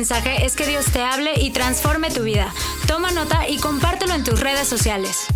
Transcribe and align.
es 0.00 0.56
que 0.56 0.66
Dios 0.66 0.86
te 0.86 1.02
hable 1.02 1.34
y 1.38 1.50
transforme 1.50 2.10
tu 2.10 2.22
vida. 2.22 2.50
Toma 2.86 3.10
nota 3.10 3.46
y 3.46 3.58
compártelo 3.58 4.14
en 4.14 4.24
tus 4.24 4.40
redes 4.40 4.66
sociales. 4.66 5.26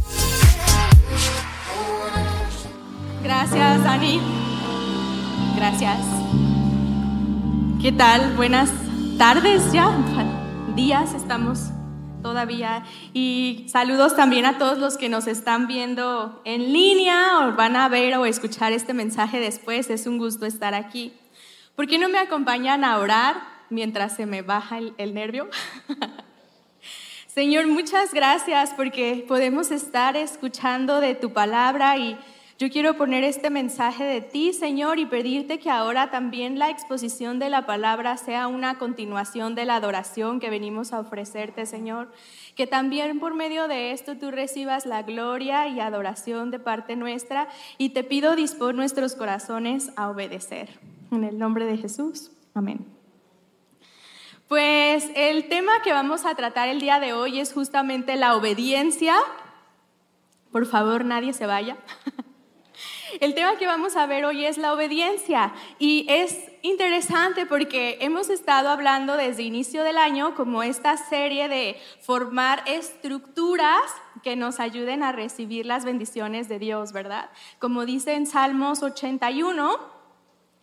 Gracias, 3.23 3.85
Ani. 3.85 4.23
Gracias. 5.55 5.99
¿Qué 7.83 7.93
tal? 7.93 8.35
Buenas 8.37 8.71
tardes 9.19 9.71
ya. 9.71 9.91
Días 10.75 11.13
estamos 11.13 11.59
todavía. 12.23 12.85
Y 13.13 13.67
saludos 13.69 14.17
también 14.17 14.47
a 14.47 14.57
todos 14.57 14.79
los 14.79 14.97
que 14.97 15.11
nos 15.11 15.27
están 15.27 15.67
viendo 15.67 16.41
en 16.47 16.73
línea 16.73 17.41
o 17.41 17.53
van 17.55 17.77
a 17.77 17.91
ver 17.91 18.17
o 18.17 18.25
escuchar 18.25 18.73
este 18.73 18.95
mensaje 18.95 19.41
después. 19.41 19.91
Es 19.91 20.07
un 20.07 20.17
gusto 20.17 20.47
estar 20.47 20.73
aquí. 20.73 21.13
¿Por 21.77 21.87
qué 21.87 21.99
no 21.99 22.09
me 22.09 22.19
acompañan 22.19 22.83
a 22.83 22.97
orar 22.97 23.54
mientras 23.75 24.17
se 24.17 24.25
me 24.25 24.43
baja 24.43 24.79
el, 24.79 25.15
nervio? 25.15 25.49
Señor, 27.27 27.67
muchas 27.67 28.15
gracias 28.15 28.73
porque 28.75 29.25
podemos 29.27 29.71
estar 29.71 30.17
escuchando 30.17 31.01
de 31.01 31.15
tu 31.15 31.33
palabra 31.33 31.99
y 31.99 32.17
yo 32.57 32.71
quiero 32.71 32.97
poner 32.97 33.25
este 33.25 33.51
mensaje 33.51 34.05
de 34.05 34.21
ti, 34.21 34.53
Señor, 34.53 35.01
y 35.01 35.07
pedirte 35.07 35.59
que 35.59 35.71
ahora 35.71 36.13
también 36.13 36.61
la 36.61 36.71
exposición 36.71 37.41
de 37.41 37.51
la 37.51 37.67
palabra 37.67 38.17
sea 38.17 38.47
una 38.47 38.79
continuación 38.79 39.57
de 39.57 39.65
la 39.65 39.75
adoración 39.75 40.39
que 40.39 40.51
venimos 40.51 40.93
a 40.93 41.01
ofrecerte, 41.01 41.67
Señor. 41.67 42.13
Que 42.55 42.69
también 42.69 43.19
por 43.19 43.35
medio 43.35 43.67
de 43.67 43.91
esto 43.91 44.17
tú 44.17 44.31
recibas 44.31 44.87
la 44.87 45.03
gloria 45.03 45.67
y 45.67 45.81
adoración 45.81 46.53
de 46.53 46.61
parte 46.61 46.95
nuestra 46.95 47.49
y 47.77 47.89
te 47.89 48.05
pido 48.05 48.37
dispon 48.37 48.77
nuestros 48.77 49.17
corazones 49.17 49.91
a 49.97 50.09
obedecer. 50.09 50.79
En 51.11 51.25
el 51.25 51.37
nombre 51.37 51.67
de 51.67 51.77
Jesús. 51.77 52.31
Amén. 52.55 52.94
Pues 54.49 55.11
el 55.15 55.49
tema 55.49 55.81
que 55.83 55.93
vamos 55.93 56.27
a 56.27 56.35
tratar 56.35 56.69
el 56.69 56.81
día 56.81 57.01
de 57.01 57.15
hoy 57.15 57.41
es 57.41 57.53
justamente 57.53 58.17
la 58.17 58.37
obediencia. 58.37 59.17
Por 60.53 60.67
favor, 60.67 61.05
nadie 61.05 61.33
se 61.33 61.47
vaya. 61.47 61.77
El 63.21 63.35
tema 63.35 63.57
que 63.57 63.67
vamos 63.67 63.97
a 63.97 64.07
ver 64.07 64.25
hoy 64.25 64.45
es 64.45 64.59
la 64.59 64.73
obediencia 64.73 65.53
y 65.79 66.05
es 66.09 66.51
interesante 66.63 67.47
porque 67.47 67.99
hemos 68.01 68.29
estado 68.29 68.71
hablando 68.71 69.17
desde 69.17 69.43
inicio 69.45 69.85
del 69.85 69.99
año 69.99 70.35
como 70.35 70.65
esta 70.65 70.97
serie 70.97 71.49
de 71.49 71.77
formar 72.01 72.65
estructuras 72.67 73.83
que 74.25 74.35
nos 74.35 74.59
ayuden 74.59 75.05
a 75.05 75.13
recibir 75.13 75.65
las 75.65 75.85
bendiciones 75.85 76.49
de 76.49 76.59
Dios, 76.59 76.93
¿verdad? 76.93 77.31
Como 77.61 77.85
dice 77.85 78.15
en 78.15 78.27
Salmos 78.27 78.83
81, 78.83 79.94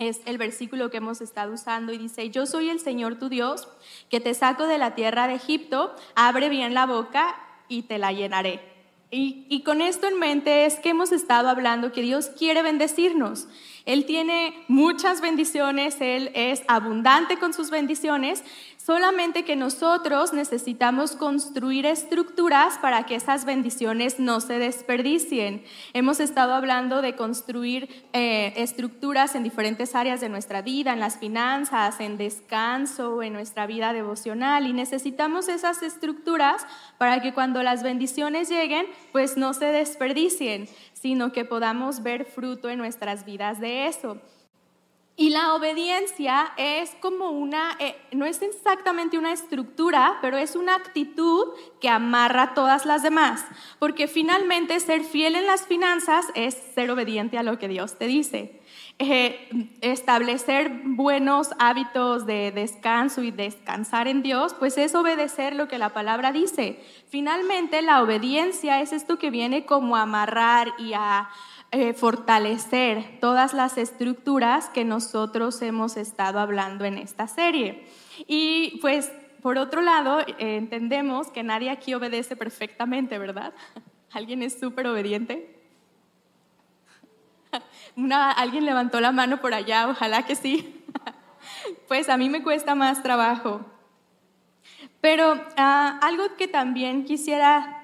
es 0.02 0.22
el 0.26 0.40
versículo 0.40 0.90
que 0.90 0.98
hemos 0.98 1.22
estado 1.22 1.54
usando 1.54 1.94
y 1.94 1.98
dice, 1.98 2.30
yo 2.32 2.48
soy 2.48 2.70
el 2.70 2.80
Señor 2.80 3.20
tu 3.20 3.30
Dios, 3.30 3.68
que 4.10 4.20
te 4.20 4.34
saco 4.34 4.66
de 4.66 4.80
la 4.80 4.96
tierra 4.96 5.28
de 5.28 5.36
Egipto, 5.36 5.96
abre 6.16 6.50
bien 6.50 6.74
la 6.74 6.88
boca 6.88 7.36
y 7.68 7.84
te 7.84 8.00
la 8.00 8.12
llenaré. 8.12 8.72
Y, 9.14 9.62
con 9.64 9.82
esto 9.82 10.08
en 10.08 10.18
mente 10.18 10.66
es 10.66 10.80
que 10.80 10.90
hemos 10.90 11.12
estado 11.12 11.50
hablando 11.50 11.92
que 11.92 12.02
Dios 12.02 12.28
quiere 12.30 12.64
bendecirnos. 12.64 13.48
Él 13.86 14.06
tiene 14.06 14.54
muchas 14.68 15.22
bendiciones, 15.22 15.98
Él 16.00 16.32
es 16.34 16.62
abundante 16.68 17.38
con 17.38 17.54
sus 17.54 17.70
bendiciones, 17.70 18.44
solamente 18.78 19.44
que 19.44 19.56
nosotros 19.56 20.34
necesitamos 20.34 21.16
construir 21.16 21.86
estructuras 21.86 22.78
para 22.80 23.06
que 23.06 23.16
esas 23.16 23.46
bendiciones 23.46 24.20
no 24.20 24.42
se 24.42 24.58
desperdicien. 24.58 25.64
Hemos 25.94 26.20
estado 26.20 26.54
hablando 26.54 27.02
de 27.02 27.16
construir 27.16 27.90
eh, 28.14 28.54
estructuras 28.56 29.36
en 29.36 29.44
diferentes 29.44 29.94
áreas 29.96 30.20
de 30.22 30.30
nuestra 30.30 30.62
vida, 30.62 30.94
en 30.94 31.00
las 31.00 31.18
finanzas, 31.18 32.00
en 32.00 32.18
descanso, 32.18 33.22
en 33.22 33.34
nuestra 33.34 33.68
vida 33.68 33.94
devocional, 33.94 34.66
y 34.68 34.74
necesitamos 34.74 35.48
esas 35.48 35.84
estructuras 35.84 36.66
para 36.98 37.22
que 37.22 37.34
cuando 37.34 37.62
las 37.64 37.84
bendiciones 37.84 38.50
lleguen, 38.50 38.86
pues 39.12 39.38
no 39.38 39.54
se 39.54 39.66
desperdicien, 39.66 40.68
sino 41.02 41.32
que 41.32 41.46
podamos 41.46 42.04
ver 42.04 42.26
fruto 42.26 42.70
en 42.70 42.78
nuestras 42.78 43.26
vidas 43.26 43.60
de 43.60 43.88
eso. 43.88 44.22
Y 45.18 45.30
la 45.30 45.56
obediencia 45.56 46.54
es 46.58 46.96
como 47.02 47.32
una, 47.32 47.76
eh, 47.80 47.96
no 48.12 48.26
es 48.26 48.42
exactamente 48.42 49.18
una 49.18 49.34
estructura, 49.34 50.18
pero 50.22 50.38
es 50.38 50.56
una 50.56 50.76
actitud 50.76 51.50
que 51.80 51.90
amarra 51.90 52.54
todas 52.54 52.86
las 52.86 53.04
demás. 53.04 53.46
Porque 53.78 54.08
finalmente 54.08 54.80
ser 54.80 55.04
fiel 55.04 55.36
en 55.36 55.48
las 55.48 55.68
finanzas 55.68 56.28
es 56.34 56.56
ser 56.56 56.90
obediente 56.92 57.38
a 57.38 57.44
lo 57.44 57.60
que 57.60 57.68
Dios 57.68 57.98
te 57.98 58.08
dice. 58.08 58.61
Eh, 59.04 59.50
establecer 59.82 60.72
buenos 60.84 61.50
hábitos 61.58 62.28
de 62.28 62.52
descanso 62.52 63.24
y 63.24 63.32
descansar 63.32 64.08
en 64.08 64.22
Dios, 64.22 64.54
pues 64.54 64.78
es 64.78 64.94
obedecer 64.94 65.56
lo 65.56 65.68
que 65.68 65.80
la 65.80 65.90
palabra 65.90 66.32
dice. 66.32 66.80
Finalmente 67.10 67.82
la 67.82 68.04
obediencia 68.04 68.80
es 68.80 68.94
esto 68.94 69.18
que 69.18 69.32
viene 69.32 69.66
como 69.66 69.96
a 69.96 70.04
amarrar 70.04 70.68
y 70.78 70.94
a 70.94 71.30
eh, 71.72 71.94
fortalecer 71.94 73.18
todas 73.20 73.56
las 73.56 73.80
estructuras 73.80 74.70
que 74.70 74.86
nosotros 74.86 75.60
hemos 75.64 75.98
estado 75.98 76.40
hablando 76.40 76.86
en 76.86 77.00
esta 77.00 77.26
serie. 77.26 77.88
Y 78.28 78.78
pues, 78.82 79.12
por 79.42 79.58
otro 79.58 79.82
lado, 79.82 80.20
entendemos 80.38 81.32
que 81.32 81.42
nadie 81.42 81.72
aquí 81.72 81.96
obedece 81.96 82.36
perfectamente, 82.36 83.18
¿verdad? 83.18 83.52
¿Alguien 84.12 84.44
es 84.44 84.60
súper 84.60 84.86
obediente? 84.86 85.61
¿Alguien 88.36 88.66
levantó 88.66 89.02
la 89.02 89.12
mano 89.12 89.42
por 89.42 89.54
allá? 89.54 89.88
Ojalá 89.90 90.24
que 90.24 90.36
sí. 90.36 90.78
Pues 91.88 92.08
a 92.08 92.18
mí 92.18 92.30
me 92.30 92.44
cuesta 92.44 92.76
más 92.76 93.04
trabajo. 93.04 93.66
Pero 95.02 95.44
ah, 95.58 96.00
algo 96.02 96.36
que 96.38 96.48
también 96.48 97.04
quisiera 97.04 97.82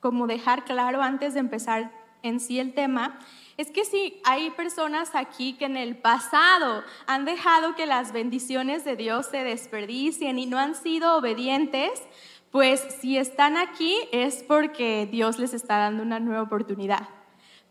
como 0.00 0.26
dejar 0.26 0.64
claro 0.64 1.02
antes 1.02 1.34
de 1.34 1.40
empezar 1.40 1.90
en 2.22 2.40
sí 2.40 2.58
el 2.58 2.74
tema, 2.74 3.18
es 3.56 3.70
que 3.70 3.84
si 3.84 4.20
hay 4.24 4.50
personas 4.50 5.14
aquí 5.14 5.54
que 5.54 5.66
en 5.66 5.76
el 5.76 5.96
pasado 5.96 6.82
han 7.06 7.24
dejado 7.24 7.74
que 7.74 7.86
las 7.86 8.12
bendiciones 8.12 8.84
de 8.84 8.96
Dios 8.96 9.26
se 9.26 9.44
desperdicien 9.44 10.38
y 10.38 10.46
no 10.46 10.58
han 10.58 10.74
sido 10.74 11.16
obedientes, 11.16 12.02
pues 12.50 12.80
si 13.00 13.16
están 13.16 13.56
aquí 13.56 13.96
es 14.12 14.42
porque 14.42 15.08
Dios 15.10 15.38
les 15.38 15.54
está 15.54 15.78
dando 15.78 16.02
una 16.02 16.20
nueva 16.20 16.42
oportunidad. 16.42 17.08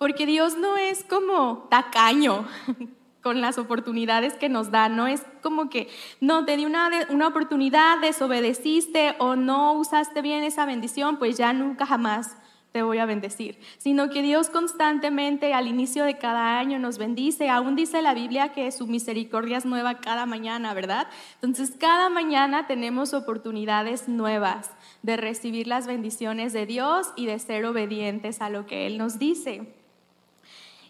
Porque 0.01 0.25
Dios 0.25 0.57
no 0.57 0.77
es 0.77 1.03
como 1.03 1.67
tacaño 1.69 2.47
con 3.21 3.39
las 3.39 3.59
oportunidades 3.59 4.33
que 4.33 4.49
nos 4.49 4.71
da, 4.71 4.89
no 4.89 5.05
es 5.05 5.21
como 5.43 5.69
que 5.69 5.89
no 6.19 6.43
te 6.43 6.57
di 6.57 6.65
una, 6.65 6.89
una 7.09 7.27
oportunidad, 7.27 7.99
desobedeciste 8.01 9.13
o 9.19 9.35
no 9.35 9.73
usaste 9.73 10.23
bien 10.23 10.43
esa 10.43 10.65
bendición, 10.65 11.19
pues 11.19 11.37
ya 11.37 11.53
nunca 11.53 11.85
jamás 11.85 12.35
te 12.71 12.81
voy 12.81 12.97
a 12.97 13.05
bendecir, 13.05 13.59
sino 13.77 14.09
que 14.09 14.23
Dios 14.23 14.49
constantemente 14.49 15.53
al 15.53 15.67
inicio 15.67 16.03
de 16.03 16.17
cada 16.17 16.57
año 16.57 16.79
nos 16.79 16.97
bendice. 16.97 17.49
Aún 17.49 17.75
dice 17.75 18.01
la 18.01 18.15
Biblia 18.15 18.53
que 18.53 18.71
su 18.71 18.87
misericordia 18.87 19.59
es 19.59 19.65
nueva 19.65 19.99
cada 19.99 20.25
mañana, 20.25 20.73
¿verdad? 20.73 21.09
Entonces 21.43 21.75
cada 21.79 22.09
mañana 22.09 22.65
tenemos 22.65 23.13
oportunidades 23.13 24.07
nuevas 24.07 24.71
de 25.03 25.17
recibir 25.17 25.67
las 25.67 25.85
bendiciones 25.85 26.53
de 26.53 26.65
Dios 26.65 27.13
y 27.15 27.27
de 27.27 27.37
ser 27.37 27.65
obedientes 27.65 28.41
a 28.41 28.49
lo 28.49 28.65
que 28.65 28.87
Él 28.87 28.97
nos 28.97 29.19
dice. 29.19 29.79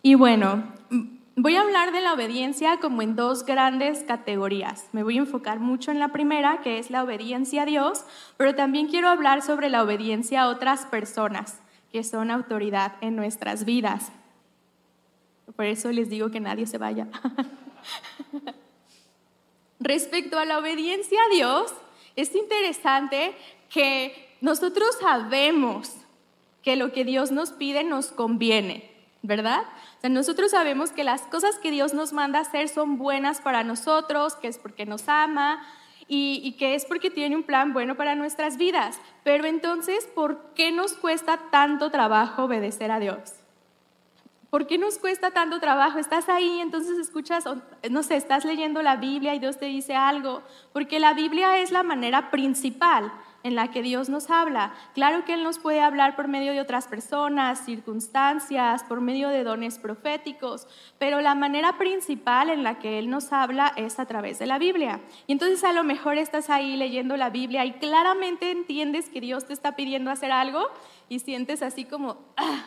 Y 0.01 0.15
bueno, 0.15 0.63
voy 1.35 1.55
a 1.55 1.61
hablar 1.61 1.91
de 1.91 2.01
la 2.01 2.13
obediencia 2.13 2.77
como 2.77 3.01
en 3.01 3.15
dos 3.15 3.45
grandes 3.45 4.03
categorías. 4.03 4.87
Me 4.91 5.03
voy 5.03 5.17
a 5.17 5.21
enfocar 5.21 5.59
mucho 5.59 5.91
en 5.91 5.99
la 5.99 6.09
primera, 6.09 6.61
que 6.61 6.79
es 6.79 6.89
la 6.89 7.03
obediencia 7.03 7.63
a 7.63 7.65
Dios, 7.65 8.05
pero 8.37 8.55
también 8.55 8.87
quiero 8.87 9.09
hablar 9.09 9.41
sobre 9.41 9.69
la 9.69 9.83
obediencia 9.83 10.43
a 10.43 10.49
otras 10.49 10.85
personas 10.85 11.59
que 11.91 12.03
son 12.03 12.31
autoridad 12.31 12.93
en 13.01 13.15
nuestras 13.15 13.65
vidas. 13.65 14.11
Por 15.55 15.65
eso 15.65 15.91
les 15.91 16.09
digo 16.09 16.31
que 16.31 16.39
nadie 16.39 16.65
se 16.65 16.77
vaya. 16.77 17.07
Respecto 19.79 20.37
a 20.37 20.45
la 20.45 20.59
obediencia 20.59 21.19
a 21.23 21.33
Dios, 21.33 21.73
es 22.15 22.35
interesante 22.35 23.35
que 23.69 24.35
nosotros 24.41 24.95
sabemos 24.99 25.95
que 26.61 26.75
lo 26.75 26.91
que 26.91 27.03
Dios 27.03 27.31
nos 27.31 27.51
pide 27.51 27.83
nos 27.83 28.07
conviene, 28.07 28.91
¿verdad? 29.23 29.63
Nosotros 30.09 30.51
sabemos 30.51 30.91
que 30.91 31.03
las 31.03 31.21
cosas 31.23 31.57
que 31.59 31.69
Dios 31.69 31.93
nos 31.93 32.11
manda 32.11 32.39
hacer 32.39 32.69
son 32.69 32.97
buenas 32.97 33.39
para 33.39 33.63
nosotros, 33.63 34.35
que 34.35 34.47
es 34.47 34.57
porque 34.57 34.85
nos 34.85 35.07
ama, 35.07 35.61
y, 36.13 36.53
que 36.57 36.75
es 36.75 36.83
porque 36.85 37.09
tiene 37.09 37.37
un 37.37 37.43
plan 37.43 37.71
bueno 37.71 37.95
para 37.95 38.15
nuestras 38.15 38.57
vidas. 38.57 38.99
Pero 39.23 39.45
entonces, 39.45 40.07
¿por 40.13 40.53
qué 40.55 40.71
nos 40.71 40.93
cuesta 40.93 41.39
tanto 41.51 41.89
trabajo 41.89 42.43
obedecer 42.43 42.91
a 42.91 42.99
Dios? 42.99 43.35
¿Por 44.49 44.67
qué 44.67 44.77
nos 44.77 44.97
cuesta 44.97 45.31
tanto 45.31 45.61
trabajo? 45.61 45.99
Estás 45.99 46.27
ahí, 46.27 46.59
entonces 46.59 46.97
escuchas, 46.97 47.45
no 47.89 48.03
sé, 48.03 48.17
estás 48.17 48.43
leyendo 48.43 48.81
la 48.81 48.97
Biblia 48.97 49.33
y 49.33 49.39
Dios 49.39 49.57
te 49.57 49.67
dice 49.67 49.95
algo, 49.95 50.41
porque 50.73 50.99
la 50.99 51.13
Biblia 51.13 51.59
es 51.59 51.71
la 51.71 51.83
manera 51.83 52.29
principal 52.29 53.13
en 53.43 53.55
la 53.55 53.69
que 53.71 53.81
Dios 53.81 54.09
nos 54.09 54.29
habla. 54.29 54.73
Claro 54.93 55.25
que 55.25 55.33
Él 55.33 55.43
nos 55.43 55.59
puede 55.59 55.81
hablar 55.81 56.15
por 56.15 56.27
medio 56.27 56.51
de 56.53 56.61
otras 56.61 56.87
personas, 56.87 57.65
circunstancias, 57.65 58.83
por 58.83 59.01
medio 59.01 59.29
de 59.29 59.43
dones 59.43 59.79
proféticos, 59.79 60.67
pero 60.99 61.21
la 61.21 61.35
manera 61.35 61.77
principal 61.77 62.49
en 62.49 62.63
la 62.63 62.79
que 62.79 62.99
Él 62.99 63.09
nos 63.09 63.33
habla 63.33 63.73
es 63.75 63.99
a 63.99 64.05
través 64.05 64.39
de 64.39 64.45
la 64.45 64.59
Biblia. 64.59 65.01
Y 65.27 65.33
entonces 65.33 65.63
a 65.63 65.73
lo 65.73 65.83
mejor 65.83 66.17
estás 66.17 66.49
ahí 66.49 66.75
leyendo 66.77 67.17
la 67.17 67.29
Biblia 67.29 67.65
y 67.65 67.73
claramente 67.73 68.51
entiendes 68.51 69.09
que 69.09 69.21
Dios 69.21 69.45
te 69.45 69.53
está 69.53 69.75
pidiendo 69.75 70.11
hacer 70.11 70.31
algo 70.31 70.67
y 71.09 71.19
sientes 71.19 71.61
así 71.61 71.85
como, 71.85 72.17
ah, 72.37 72.65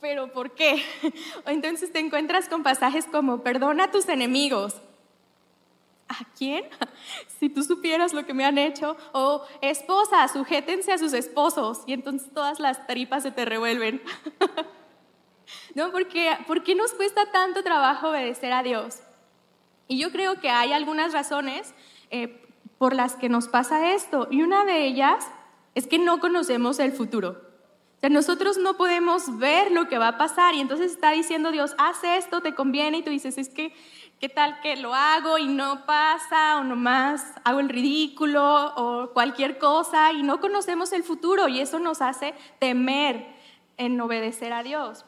pero 0.00 0.32
¿por 0.32 0.52
qué? 0.52 0.82
Entonces 1.46 1.92
te 1.92 1.98
encuentras 1.98 2.48
con 2.48 2.62
pasajes 2.62 3.06
como, 3.06 3.42
perdona 3.42 3.84
a 3.84 3.90
tus 3.90 4.08
enemigos, 4.08 4.80
¿A 6.08 6.24
quién? 6.36 6.64
Si 7.38 7.50
tú 7.50 7.62
supieras 7.62 8.14
lo 8.14 8.24
que 8.24 8.32
me 8.32 8.44
han 8.44 8.56
hecho. 8.56 8.96
O 9.12 9.42
esposa, 9.60 10.26
sujétense 10.28 10.92
a 10.92 10.98
sus 10.98 11.12
esposos. 11.12 11.82
Y 11.86 11.92
entonces 11.92 12.32
todas 12.32 12.60
las 12.60 12.86
tripas 12.86 13.22
se 13.22 13.30
te 13.30 13.44
revuelven. 13.44 14.02
¿No? 15.74 15.92
Porque, 15.92 16.36
¿Por 16.46 16.62
qué 16.62 16.74
nos 16.74 16.92
cuesta 16.92 17.30
tanto 17.30 17.62
trabajo 17.62 18.08
obedecer 18.08 18.52
a 18.52 18.62
Dios? 18.62 19.00
Y 19.88 19.98
yo 19.98 20.10
creo 20.10 20.40
que 20.40 20.48
hay 20.48 20.72
algunas 20.72 21.12
razones 21.12 21.74
eh, 22.10 22.42
por 22.78 22.94
las 22.94 23.14
que 23.14 23.28
nos 23.28 23.48
pasa 23.48 23.92
esto. 23.92 24.28
Y 24.30 24.42
una 24.42 24.64
de 24.64 24.86
ellas 24.86 25.26
es 25.74 25.86
que 25.86 25.98
no 25.98 26.20
conocemos 26.20 26.78
el 26.78 26.92
futuro. 26.92 27.42
O 27.96 28.00
sea, 28.00 28.10
nosotros 28.10 28.58
no 28.58 28.76
podemos 28.76 29.38
ver 29.38 29.70
lo 29.72 29.88
que 29.88 29.98
va 29.98 30.08
a 30.08 30.18
pasar 30.18 30.54
y 30.54 30.60
entonces 30.60 30.92
está 30.92 31.12
diciendo 31.12 31.50
Dios, 31.50 31.74
haz 31.78 32.04
esto, 32.04 32.40
te 32.42 32.54
conviene 32.54 32.98
y 32.98 33.02
tú 33.02 33.10
dices, 33.10 33.38
es 33.38 33.48
que 33.48 33.74
¿Qué 34.18 34.30
tal 34.30 34.60
que 34.60 34.76
lo 34.76 34.94
hago 34.94 35.36
y 35.36 35.46
no 35.46 35.84
pasa 35.84 36.56
o 36.58 36.64
nomás 36.64 37.34
hago 37.44 37.60
el 37.60 37.68
ridículo 37.68 38.72
o 38.74 39.10
cualquier 39.12 39.58
cosa 39.58 40.10
y 40.12 40.22
no 40.22 40.40
conocemos 40.40 40.94
el 40.94 41.02
futuro 41.02 41.48
y 41.48 41.60
eso 41.60 41.78
nos 41.78 42.00
hace 42.00 42.34
temer 42.58 43.26
en 43.76 44.00
obedecer 44.00 44.54
a 44.54 44.62
Dios? 44.62 45.04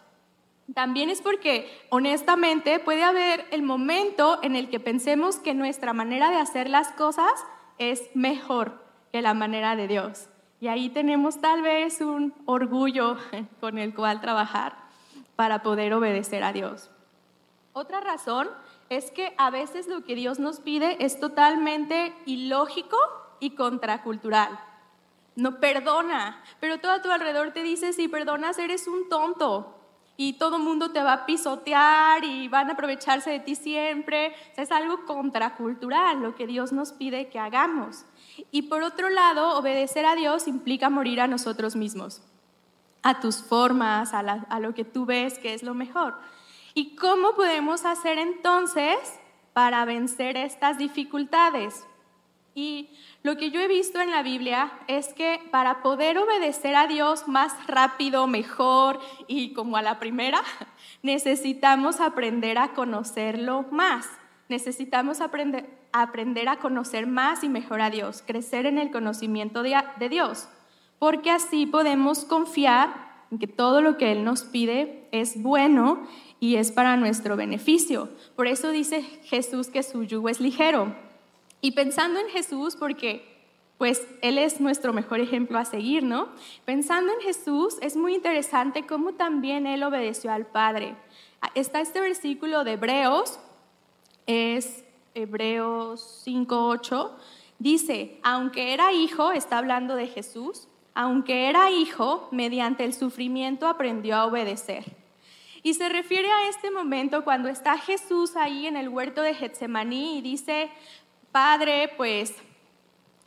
También 0.75 1.09
es 1.09 1.23
porque 1.23 1.71
honestamente 1.89 2.81
puede 2.81 3.03
haber 3.03 3.47
el 3.51 3.63
momento 3.63 4.41
en 4.43 4.57
el 4.57 4.69
que 4.69 4.79
pensemos 4.79 5.37
que 5.37 5.55
nuestra 5.55 5.95
manera 5.95 6.29
de 6.29 6.37
hacer 6.37 6.69
las 6.69 6.89
cosas 6.89 7.33
es 7.79 8.11
mejor 8.13 8.85
que 9.11 9.23
la 9.23 9.33
manera 9.33 9.75
de 9.75 9.89
Dios. 9.89 10.29
Y 10.61 10.69
ahí 10.69 10.91
tenemos 10.91 11.41
tal 11.41 11.63
vez 11.63 12.03
un 12.03 12.35
orgullo 12.45 13.17
con 13.61 13.79
el 13.79 13.95
cual 13.95 14.21
trabajar 14.21 14.77
para 15.35 15.63
poder 15.63 15.95
obedecer 15.95 16.45
a 16.45 16.53
Dios. 16.53 16.91
Otra 17.73 18.01
razón 18.01 18.51
es 18.91 19.11
que 19.11 19.35
a 19.39 19.51
veces 19.51 19.87
lo 19.87 20.05
que 20.05 20.15
Dios 20.15 20.39
nos 20.39 20.61
pide 20.61 21.05
es 21.05 21.21
totalmente 21.21 22.15
ilógico 22.27 22.97
y 23.41 23.51
contracultural. 23.51 24.59
No 25.37 25.61
perdona, 25.61 26.43
pero 26.59 26.81
todo 26.81 26.93
a 26.93 27.03
tu 27.03 27.11
alrededor 27.11 27.53
te 27.53 27.63
dice, 27.63 27.93
si 27.93 28.09
perdonas 28.09 28.59
eres 28.59 28.89
un 28.89 29.09
tonto 29.09 29.79
y 30.21 30.33
todo 30.33 30.57
el 30.57 30.65
mundo 30.65 30.91
te 30.91 31.01
va 31.01 31.13
a 31.13 31.27
pisotear 31.27 32.25
y 32.25 32.49
van 32.49 32.69
a 32.69 32.73
aprovecharse 32.73 33.31
de 33.31 33.39
ti 33.39 33.55
siempre. 33.55 34.35
es 34.57 34.73
algo 34.73 35.05
contracultural 35.07 36.21
lo 36.21 36.35
que 36.35 36.49
Dios 36.49 36.73
nos 36.73 36.91
pide 36.93 37.29
que 37.29 37.39
hagamos. 37.39 38.05
Y 38.51 38.63
por 38.63 38.83
otro 38.83 39.11
lado, 39.11 39.57
obedecer 39.57 40.05
a 40.07 40.17
Dios 40.17 40.49
implica 40.49 40.91
morir 40.91 41.21
a 41.21 41.29
nosotros 41.29 41.77
mismos, 41.77 42.21
a 43.05 43.21
tus 43.21 43.43
formas, 43.43 44.13
a, 44.13 44.19
a 44.19 44.59
lo 44.59 44.75
que 44.75 44.85
tú 44.85 45.07
ves 45.07 45.39
que 45.39 45.55
es 45.55 45.63
lo 45.63 45.75
mejor. 45.75 46.17
¿Y 46.79 46.95
cómo 46.95 47.35
podemos 47.35 47.85
hacer 47.85 48.19
entonces 48.19 48.95
para 49.53 49.85
vencer 49.85 50.37
estas 50.37 50.79
dificultades? 50.79 51.85
Y 52.55 52.91
lo 53.25 53.37
que 53.37 53.51
yo 53.51 53.61
he 53.61 53.67
visto 53.67 54.01
en 54.01 54.13
la 54.13 54.23
Biblia 54.23 54.71
es 54.87 55.13
que 55.13 55.41
para 55.51 55.83
poder 55.83 56.19
obedecer 56.19 56.77
a 56.77 56.87
Dios 56.87 57.27
más 57.27 57.67
rápido, 57.67 58.29
mejor 58.29 59.01
y 59.27 59.55
como 59.55 59.77
a 59.77 59.83
la 59.83 59.99
primera, 59.99 60.41
necesitamos 61.03 61.99
aprender 61.99 62.59
a 62.59 62.75
conocerlo 62.75 63.67
más. 63.73 64.09
Necesitamos 64.49 65.21
aprender, 65.21 66.49
a 66.49 66.57
conocer 66.61 67.09
más 67.09 67.43
y 67.43 67.49
mejor 67.49 67.81
a 67.81 67.91
Dios, 67.91 68.23
crecer 68.25 68.67
en 68.67 68.79
el 68.79 68.93
conocimiento 68.93 69.65
de, 69.65 69.83
de 69.99 70.09
Dios, 70.09 70.49
porque 71.01 71.33
así 71.33 71.67
podemos 71.67 72.25
confiar 72.25 73.09
en 73.33 73.41
que 73.41 73.49
todo 73.49 73.81
lo 73.81 73.97
que 73.97 74.13
Él 74.13 74.25
nos 74.25 74.43
pide 74.45 75.09
es 75.13 75.43
bueno 75.43 76.07
y 76.41 76.57
es 76.57 76.73
para 76.73 76.97
nuestro 76.97 77.37
beneficio. 77.37 78.09
Por 78.37 78.47
eso 78.47 78.71
dice 78.71 79.03
Jesús 79.25 79.69
que 79.69 79.83
su 79.83 80.05
yugo 80.05 80.29
es 80.29 80.41
ligero. 80.41 80.95
Y 81.61 81.73
pensando 81.73 82.21
en 82.21 82.29
Jesús, 82.29 82.77
porque 82.77 83.39
pues 83.79 84.07
Él 84.23 84.39
es 84.39 84.61
nuestro 84.61 84.93
mejor 84.93 85.21
ejemplo 85.21 85.59
a 85.59 85.65
seguir, 85.65 86.03
¿no? 86.03 86.29
Pensando 86.65 87.13
en 87.13 87.21
Jesús, 87.21 87.77
es 87.81 87.97
muy 87.97 88.15
interesante 88.15 88.87
cómo 88.87 89.15
también 89.15 89.67
Él 89.67 89.83
obedeció 89.85 90.33
al 90.33 90.47
Padre. 90.47 90.97
Está 91.55 91.81
este 91.81 92.01
versículo 92.01 92.65
de 92.65 92.73
Hebreos, 92.73 93.39
es 94.27 94.85
Hebreos 95.15 96.25
5.8, 96.27 97.13
dice, 97.61 98.19
aunque 98.25 98.75
era 98.75 98.93
hijo, 98.93 99.31
está 99.31 99.59
hablando 99.59 99.95
de 99.95 100.09
Jesús, 100.09 100.67
aunque 100.95 101.49
era 101.49 101.71
hijo, 101.71 102.29
mediante 102.33 102.85
el 102.85 102.93
sufrimiento 102.93 103.69
aprendió 103.69 104.17
a 104.17 104.27
obedecer. 104.27 104.98
Y 105.69 105.75
se 105.75 105.91
refiere 105.91 106.31
a 106.31 106.49
este 106.49 106.71
momento 106.71 107.25
cuando 107.25 107.51
está 107.51 107.77
Jesús 107.77 108.37
ahí 108.37 108.67
en 108.67 108.75
el 108.75 108.89
huerto 108.89 109.21
de 109.21 109.35
Getsemaní 109.35 110.17
y 110.17 110.23
dice, 110.23 110.71
Padre, 111.31 111.93
pues 111.95 112.35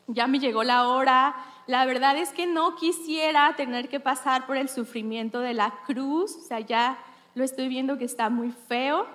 ya 0.08 0.26
me 0.26 0.40
llegó 0.40 0.64
la 0.64 0.88
hora. 0.88 1.36
La 1.68 1.86
verdad 1.86 2.18
es 2.18 2.32
que 2.32 2.48
no 2.48 2.76
quisiera 2.78 3.56
tener 3.56 3.90
que 3.90 4.00
pasar 4.00 4.48
por 4.48 4.58
el 4.58 4.70
sufrimiento 4.70 5.40
de 5.42 5.54
la 5.54 5.82
cruz. 5.86 6.36
O 6.36 6.42
sea, 6.42 6.60
ya 6.62 6.98
lo 7.36 7.44
estoy 7.44 7.68
viendo 7.68 8.00
que 8.00 8.06
está 8.06 8.32
muy 8.32 8.52
feo. 8.68 9.06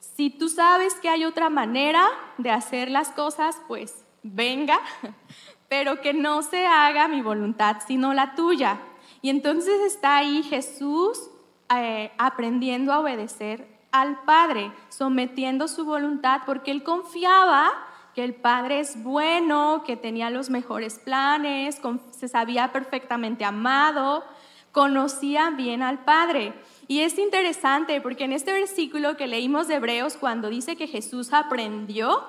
Si 0.00 0.30
tú 0.30 0.48
sabes 0.48 0.94
que 0.94 1.10
hay 1.10 1.26
otra 1.26 1.50
manera 1.50 2.08
de 2.38 2.50
hacer 2.50 2.90
las 2.90 3.10
cosas, 3.10 3.60
pues 3.68 4.06
venga, 4.22 4.80
pero 5.68 6.00
que 6.00 6.14
no 6.14 6.40
se 6.40 6.66
haga 6.66 7.08
mi 7.08 7.20
voluntad, 7.20 7.82
sino 7.86 8.14
la 8.14 8.34
tuya. 8.34 8.80
Y 9.20 9.28
entonces 9.28 9.82
está 9.82 10.16
ahí 10.16 10.42
Jesús 10.44 11.28
eh, 11.74 12.12
aprendiendo 12.18 12.92
a 12.92 13.00
obedecer 13.00 13.66
al 13.92 14.22
Padre, 14.24 14.72
sometiendo 14.88 15.68
su 15.68 15.84
voluntad, 15.84 16.42
porque 16.46 16.70
él 16.70 16.82
confiaba 16.82 17.70
que 18.14 18.24
el 18.24 18.34
Padre 18.34 18.80
es 18.80 19.02
bueno, 19.02 19.82
que 19.86 19.96
tenía 19.96 20.30
los 20.30 20.50
mejores 20.50 20.98
planes, 20.98 21.80
se 22.10 22.28
sabía 22.28 22.72
perfectamente 22.72 23.44
amado, 23.44 24.24
conocía 24.72 25.50
bien 25.50 25.82
al 25.82 26.00
Padre. 26.00 26.52
Y 26.88 27.00
es 27.00 27.18
interesante 27.18 28.00
porque 28.00 28.24
en 28.24 28.32
este 28.32 28.52
versículo 28.52 29.16
que 29.16 29.26
leímos 29.26 29.68
de 29.68 29.76
Hebreos, 29.76 30.16
cuando 30.16 30.48
dice 30.48 30.76
que 30.76 30.86
Jesús 30.86 31.32
aprendió 31.32 32.24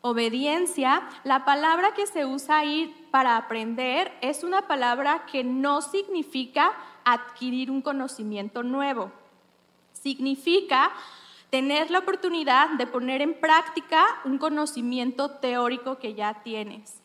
obediencia, 0.00 1.02
la 1.24 1.44
palabra 1.44 1.94
que 1.94 2.06
se 2.06 2.26
usa 2.26 2.58
ahí 2.58 2.94
para 3.10 3.36
aprender 3.36 4.12
es 4.20 4.44
una 4.44 4.68
palabra 4.68 5.24
que 5.24 5.44
no 5.44 5.80
significa 5.80 6.72
adquirir 7.04 7.70
un 7.70 7.82
conocimiento 7.82 8.62
nuevo. 8.62 9.12
Significa 9.92 10.92
tener 11.50 11.90
la 11.90 12.00
oportunidad 12.00 12.70
de 12.70 12.86
poner 12.86 13.22
en 13.22 13.34
práctica 13.34 14.04
un 14.24 14.38
conocimiento 14.38 15.30
teórico 15.30 15.98
que 15.98 16.14
ya 16.14 16.42
tienes. 16.42 17.00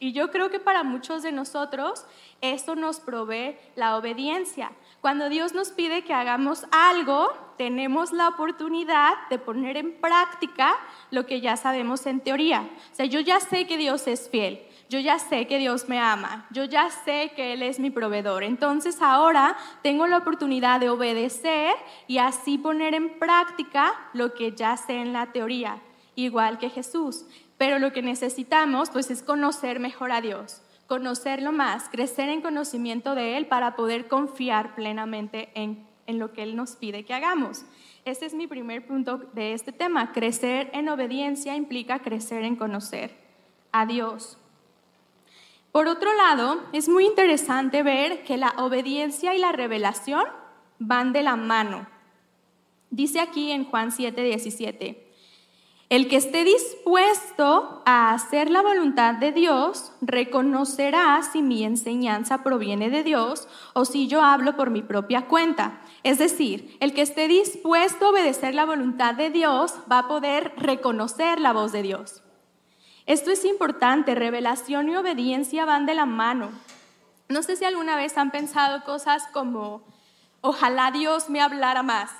Y 0.00 0.12
yo 0.12 0.30
creo 0.30 0.48
que 0.50 0.60
para 0.60 0.84
muchos 0.84 1.22
de 1.22 1.32
nosotros 1.32 2.04
eso 2.40 2.76
nos 2.76 3.00
provee 3.00 3.56
la 3.74 3.96
obediencia. 3.96 4.70
Cuando 5.00 5.28
Dios 5.28 5.54
nos 5.54 5.70
pide 5.70 6.04
que 6.04 6.14
hagamos 6.14 6.66
algo, 6.70 7.32
tenemos 7.56 8.12
la 8.12 8.28
oportunidad 8.28 9.14
de 9.28 9.38
poner 9.38 9.76
en 9.76 9.92
práctica 10.00 10.76
lo 11.10 11.26
que 11.26 11.40
ya 11.40 11.56
sabemos 11.56 12.06
en 12.06 12.20
teoría. 12.20 12.68
O 12.92 12.94
sea, 12.94 13.06
yo 13.06 13.18
ya 13.20 13.40
sé 13.40 13.66
que 13.66 13.76
Dios 13.76 14.06
es 14.06 14.28
fiel, 14.28 14.62
yo 14.88 14.98
ya 15.00 15.18
sé 15.18 15.46
que 15.46 15.58
Dios 15.58 15.88
me 15.88 15.98
ama, 15.98 16.46
yo 16.50 16.64
ya 16.64 16.88
sé 16.90 17.32
que 17.36 17.52
Él 17.52 17.62
es 17.62 17.78
mi 17.78 17.90
proveedor. 17.90 18.42
Entonces 18.42 19.02
ahora 19.02 19.56
tengo 19.82 20.06
la 20.06 20.18
oportunidad 20.18 20.80
de 20.80 20.88
obedecer 20.88 21.74
y 22.06 22.18
así 22.18 22.56
poner 22.56 22.94
en 22.94 23.18
práctica 23.18 23.94
lo 24.14 24.32
que 24.32 24.52
ya 24.52 24.76
sé 24.76 24.94
en 24.94 25.12
la 25.12 25.26
teoría, 25.32 25.82
igual 26.14 26.58
que 26.58 26.70
Jesús. 26.70 27.26
Pero 27.58 27.78
lo 27.78 27.92
que 27.92 28.02
necesitamos 28.02 28.88
pues 28.90 29.10
es 29.10 29.22
conocer 29.22 29.78
mejor 29.78 30.10
a 30.10 30.22
Dios, 30.22 30.62
conocerlo 30.86 31.52
más, 31.52 31.90
crecer 31.90 32.30
en 32.30 32.40
conocimiento 32.40 33.14
de 33.14 33.36
Él 33.36 33.46
para 33.46 33.76
poder 33.76 34.08
confiar 34.08 34.74
plenamente 34.74 35.50
en, 35.54 35.86
en 36.06 36.18
lo 36.18 36.32
que 36.32 36.42
Él 36.42 36.56
nos 36.56 36.76
pide 36.76 37.04
que 37.04 37.12
hagamos. 37.12 37.66
Este 38.06 38.24
es 38.24 38.32
mi 38.32 38.46
primer 38.46 38.86
punto 38.86 39.18
de 39.34 39.52
este 39.52 39.70
tema. 39.70 40.12
Crecer 40.12 40.70
en 40.72 40.88
obediencia 40.88 41.56
implica 41.56 41.98
crecer 41.98 42.42
en 42.44 42.56
conocer 42.56 43.14
a 43.70 43.84
Dios. 43.84 44.38
Por 45.72 45.86
otro 45.86 46.14
lado, 46.14 46.62
es 46.72 46.88
muy 46.88 47.04
interesante 47.04 47.82
ver 47.82 48.24
que 48.24 48.36
la 48.36 48.54
obediencia 48.56 49.34
y 49.34 49.38
la 49.38 49.52
revelación 49.52 50.24
van 50.78 51.12
de 51.12 51.22
la 51.22 51.36
mano. 51.36 51.86
Dice 52.90 53.20
aquí 53.20 53.50
en 53.50 53.64
Juan 53.64 53.92
7, 53.92 54.22
17, 54.22 55.12
El 55.90 56.08
que 56.08 56.16
esté 56.16 56.44
dispuesto 56.44 57.82
a 57.84 58.14
hacer 58.14 58.50
la 58.50 58.62
voluntad 58.62 59.14
de 59.14 59.30
Dios 59.30 59.92
reconocerá 60.00 61.20
si 61.22 61.42
mi 61.42 61.64
enseñanza 61.64 62.42
proviene 62.42 62.88
de 62.88 63.02
Dios 63.02 63.46
o 63.74 63.84
si 63.84 64.08
yo 64.08 64.22
hablo 64.22 64.56
por 64.56 64.70
mi 64.70 64.80
propia 64.80 65.26
cuenta. 65.26 65.80
Es 66.02 66.16
decir, 66.16 66.78
el 66.80 66.94
que 66.94 67.02
esté 67.02 67.28
dispuesto 67.28 68.06
a 68.06 68.10
obedecer 68.10 68.54
la 68.54 68.64
voluntad 68.64 69.14
de 69.14 69.28
Dios 69.28 69.74
va 69.90 70.00
a 70.00 70.08
poder 70.08 70.54
reconocer 70.56 71.40
la 71.40 71.52
voz 71.52 71.72
de 71.72 71.82
Dios. 71.82 72.22
Esto 73.08 73.32
es 73.32 73.44
importante, 73.44 74.14
revelación 74.14 74.88
y 74.88 74.96
obediencia 74.96 75.64
van 75.64 75.84
de 75.84 75.94
la 75.94 76.06
mano. 76.06 76.50
No 77.28 77.42
sé 77.42 77.56
si 77.56 77.64
alguna 77.64 77.96
vez 77.96 78.16
han 78.16 78.30
pensado 78.30 78.84
cosas 78.84 79.24
como, 79.32 79.82
ojalá 80.40 80.92
Dios 80.92 81.28
me 81.28 81.40
hablara 81.40 81.82
más 81.82 82.10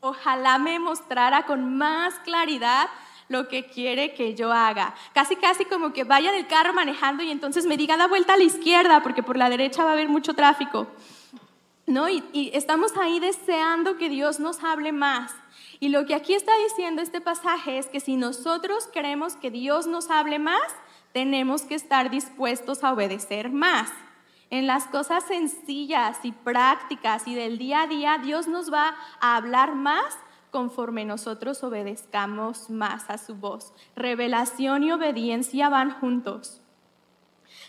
Ojalá 0.00 0.58
me 0.58 0.78
mostrara 0.78 1.44
con 1.44 1.76
más 1.76 2.14
claridad 2.20 2.88
lo 3.28 3.48
que 3.48 3.66
quiere 3.66 4.14
que 4.14 4.34
yo 4.34 4.52
haga. 4.52 4.94
Casi, 5.12 5.34
casi 5.36 5.64
como 5.64 5.92
que 5.92 6.04
vaya 6.04 6.30
del 6.30 6.46
carro 6.46 6.72
manejando 6.72 7.22
y 7.22 7.30
entonces 7.30 7.66
me 7.66 7.76
diga, 7.76 7.96
da 7.96 8.06
vuelta 8.06 8.34
a 8.34 8.36
la 8.36 8.44
izquierda, 8.44 9.02
porque 9.02 9.24
por 9.24 9.36
la 9.36 9.50
derecha 9.50 9.82
va 9.82 9.90
a 9.90 9.92
haber 9.94 10.08
mucho 10.08 10.34
tráfico. 10.34 10.86
¿No? 11.86 12.08
Y, 12.08 12.22
y 12.32 12.50
estamos 12.54 12.96
ahí 12.96 13.18
deseando 13.18 13.96
que 13.96 14.08
Dios 14.08 14.38
nos 14.38 14.62
hable 14.62 14.92
más. 14.92 15.34
Y 15.80 15.90
lo 15.90 16.06
que 16.06 16.14
aquí 16.14 16.34
está 16.34 16.52
diciendo 16.68 17.02
este 17.02 17.20
pasaje 17.20 17.78
es 17.78 17.86
que 17.86 18.00
si 18.00 18.16
nosotros 18.16 18.86
queremos 18.88 19.36
que 19.36 19.50
Dios 19.50 19.86
nos 19.86 20.10
hable 20.10 20.38
más, 20.38 20.74
tenemos 21.12 21.62
que 21.62 21.74
estar 21.74 22.10
dispuestos 22.10 22.82
a 22.82 22.92
obedecer 22.92 23.50
más. 23.50 23.90
En 24.50 24.66
las 24.66 24.86
cosas 24.86 25.24
sencillas 25.24 26.18
y 26.22 26.32
prácticas 26.32 27.28
y 27.28 27.34
del 27.34 27.58
día 27.58 27.82
a 27.82 27.86
día, 27.86 28.18
Dios 28.18 28.48
nos 28.48 28.72
va 28.72 28.96
a 29.20 29.36
hablar 29.36 29.74
más 29.74 30.18
conforme 30.50 31.04
nosotros 31.04 31.62
obedezcamos 31.62 32.70
más 32.70 33.10
a 33.10 33.18
su 33.18 33.34
voz. 33.34 33.72
Revelación 33.94 34.82
y 34.82 34.92
obediencia 34.92 35.68
van 35.68 35.90
juntos. 35.90 36.62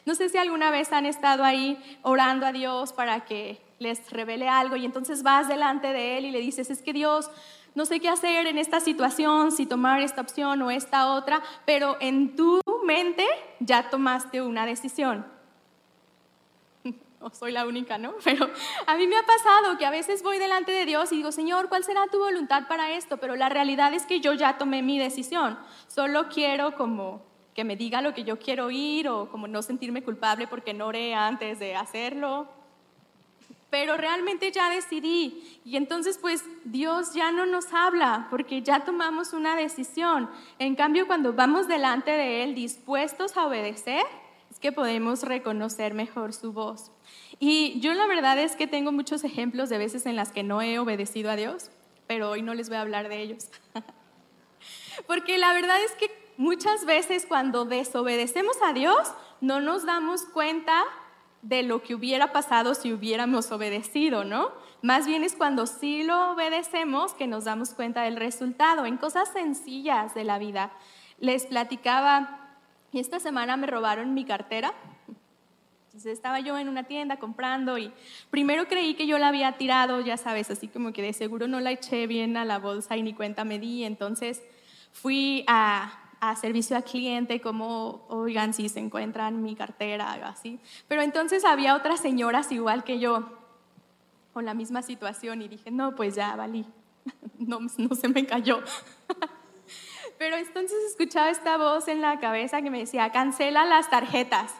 No 0.06 0.16
sé 0.16 0.30
si 0.30 0.38
alguna 0.38 0.72
vez 0.72 0.92
han 0.94 1.06
estado 1.06 1.44
ahí 1.44 1.78
orando 2.01 2.46
a 2.46 2.51
Dios 2.51 2.94
para 2.94 3.25
que 3.25 3.62
les 3.80 4.10
revele 4.12 4.48
algo 4.48 4.75
y 4.75 4.86
entonces 4.86 5.24
vas 5.24 5.48
delante 5.48 5.94
de 5.94 6.18
Él 6.18 6.25
y 6.25 6.32
le 6.32 6.39
dices, 6.39 6.70
es 6.70 6.82
que 6.82 6.94
Dios, 6.94 7.30
no 7.80 7.86
sé 7.86 8.02
qué 8.02 8.10
hacer 8.10 8.46
en 8.46 8.58
esta 8.58 8.82
situación, 8.82 9.54
si 9.54 9.66
tomar 9.66 10.02
esta 10.02 10.20
opción 10.20 10.62
o 10.62 10.70
esta 10.70 11.14
otra, 11.14 11.42
pero 11.66 11.96
en 12.02 12.36
tu 12.36 12.60
mente 12.84 13.26
ya 13.62 13.90
tomaste 13.90 14.42
una 14.42 14.66
decisión 14.66 15.26
o 17.22 17.30
soy 17.30 17.54
la 17.54 17.66
única, 17.66 17.98
¿no? 17.98 18.16
Pero 18.26 18.50
a 18.86 18.98
mí 18.98 19.08
me 19.08 19.16
ha 19.16 19.26
pasado 19.26 19.78
que 19.78 19.86
a 19.86 19.92
veces 19.92 20.24
voy 20.24 20.40
delante 20.40 20.74
de 20.74 20.86
Dios 20.86 21.14
y 21.14 21.16
digo, 21.16 21.32
Señor, 21.32 21.70
¿cuál 21.70 21.86
será 21.86 22.06
tu 22.12 22.20
voluntad 22.20 22.68
para 22.68 22.92
esto? 22.92 23.16
Pero 23.16 23.38
la 23.38 23.48
realidad 23.48 23.94
es 23.94 24.06
que 24.06 24.20
yo 24.20 24.34
ya 24.34 24.58
tomé 24.58 24.82
mi 24.82 25.00
decisión. 25.00 25.58
Solo 25.88 26.28
quiero 26.28 26.76
como 26.76 27.22
que 27.54 27.64
me 27.64 27.78
diga 27.78 28.02
lo 28.02 28.14
que 28.14 28.26
yo 28.26 28.40
quiero 28.40 28.66
oír 28.66 29.08
o 29.08 29.30
como 29.30 29.48
no 29.48 29.62
sentirme 29.62 30.04
culpable 30.04 30.48
porque 30.48 30.74
no 30.74 30.88
oré 30.88 31.16
antes 31.16 31.60
de 31.60 31.78
hacerlo. 31.78 32.59
Pero 33.70 33.98
realmente 33.98 34.52
ya 34.52 34.70
decidí 34.70 35.62
y 35.64 35.78
entonces 35.78 36.18
pues 36.18 36.44
Dios 36.64 37.14
ya 37.14 37.32
no 37.32 37.46
nos 37.46 37.72
habla 37.74 38.28
porque 38.30 38.64
ya 38.64 38.84
tomamos 38.84 39.34
una 39.34 39.56
decisión. 39.56 40.30
En 40.58 40.76
cambio, 40.76 41.06
cuando 41.06 41.34
vamos 41.34 41.68
delante 41.68 42.12
de 42.12 42.44
Él 42.44 42.56
dispuestos 42.56 43.38
a 43.38 43.46
obedecer, 43.46 44.04
es 44.50 44.60
que 44.60 44.72
podemos 44.72 45.24
reconocer 45.24 45.94
mejor 45.94 46.34
su 46.34 46.52
voz. 46.52 46.92
Y 47.40 47.80
yo 47.80 47.94
la 47.94 48.08
verdad 48.08 48.40
es 48.40 48.56
que 48.56 48.68
tengo 48.68 48.92
muchos 48.92 49.24
ejemplos 49.24 49.70
de 49.70 49.78
veces 49.78 50.06
en 50.06 50.16
las 50.16 50.32
que 50.32 50.44
no 50.44 50.62
he 50.62 50.80
obedecido 50.80 51.30
a 51.30 51.36
Dios, 51.36 51.70
pero 52.08 52.32
hoy 52.32 52.42
no 52.42 52.56
les 52.56 52.70
voy 52.70 52.78
a 52.78 52.82
hablar 52.82 53.08
de 53.08 53.22
ellos. 53.22 53.50
Porque 55.08 55.38
la 55.38 55.54
verdad 55.54 55.82
es 55.84 55.92
que 55.94 56.12
muchas 56.38 56.86
veces 56.86 57.26
cuando 57.28 57.66
desobedecemos 57.66 58.58
a 58.64 58.74
Dios, 58.74 59.12
no 59.42 59.62
nos 59.62 59.86
damos 59.86 60.24
cuenta 60.26 60.84
de 61.41 61.63
lo 61.63 61.81
que 61.81 61.96
hubiera 61.96 62.31
pasado 62.31 62.75
si 62.75 62.91
hubiéramos 62.91 63.51
obedecido, 63.51 64.24
¿no? 64.24 64.51
Más 64.81 65.08
bien 65.08 65.24
es 65.24 65.36
cuando 65.36 65.67
sí 65.67 66.03
lo 66.03 66.31
obedecemos 66.31 67.13
que 67.13 67.27
nos 67.27 67.46
damos 67.46 67.74
cuenta 67.74 68.03
del 68.03 68.17
resultado, 68.17 68.86
en 68.86 68.98
cosas 68.98 69.29
sencillas 69.31 70.13
de 70.13 70.24
la 70.24 70.39
vida. 70.39 70.72
Les 71.19 71.46
platicaba 71.46 72.58
y 72.91 73.00
esta 73.00 73.19
semana 73.19 73.58
me 73.58 73.67
robaron 73.67 74.13
mi 74.13 74.25
cartera. 74.25 74.74
Entonces 75.88 76.13
estaba 76.13 76.39
yo 76.39 76.58
en 76.58 76.69
una 76.69 76.84
tienda 76.84 77.17
comprando 77.17 77.77
y 77.77 77.91
primero 78.29 78.67
creí 78.67 78.93
que 78.93 79.08
yo 79.08 79.17
la 79.17 79.29
había 79.29 79.58
tirado, 79.58 80.01
ya 80.01 80.17
sabes, 80.17 80.51
así 80.51 80.67
como 80.67 80.93
que 80.93 81.01
de 81.01 81.13
seguro 81.13 81.48
no 81.48 81.60
la 81.60 81.72
eché 81.72 82.08
bien 82.08 82.38
a 82.38 82.46
la 82.46 82.60
bolsa 82.60 82.96
y 82.96 83.01
ni 83.01 83.13
cuenta 83.13 83.43
me 83.43 83.60
di. 83.60 83.84
Entonces 83.84 84.41
fui 84.91 85.43
a, 85.48 86.09
servicio 86.36 86.76
al 86.76 86.84
cliente 86.84 87.42
como, 87.42 88.06
oigan, 88.10 88.54
si 88.54 88.70
se 88.70 88.80
encuentran 88.80 89.42
mi 89.42 89.56
cartera, 89.56 90.12
algo 90.12 90.28
así. 90.28 90.60
Pero 90.88 91.02
entonces 91.02 91.46
había 91.46 91.76
otras 91.76 92.00
señoras 92.00 92.52
igual 92.52 92.84
que 92.84 93.00
yo 93.00 93.38
con 94.34 94.46
la 94.46 94.54
misma 94.54 94.82
situación 94.82 95.42
y 95.42 95.48
dije, 95.48 95.72
no, 95.72 95.96
pues 95.96 96.16
ya, 96.16 96.36
valí, 96.36 96.66
no, 97.40 97.60
no 97.60 97.96
se 97.96 98.08
me 98.08 98.26
cayó. 98.26 98.62
Pero 100.18 100.36
entonces 100.36 100.78
escuchaba 100.90 101.30
esta 101.30 101.58
voz 101.58 101.88
en 101.88 102.02
la 102.02 102.20
cabeza 102.20 102.62
que 102.62 102.70
me 102.70 102.80
decía, 102.80 103.10
cancela 103.12 103.66
las 103.66 103.90
tarjetas. 103.90 104.54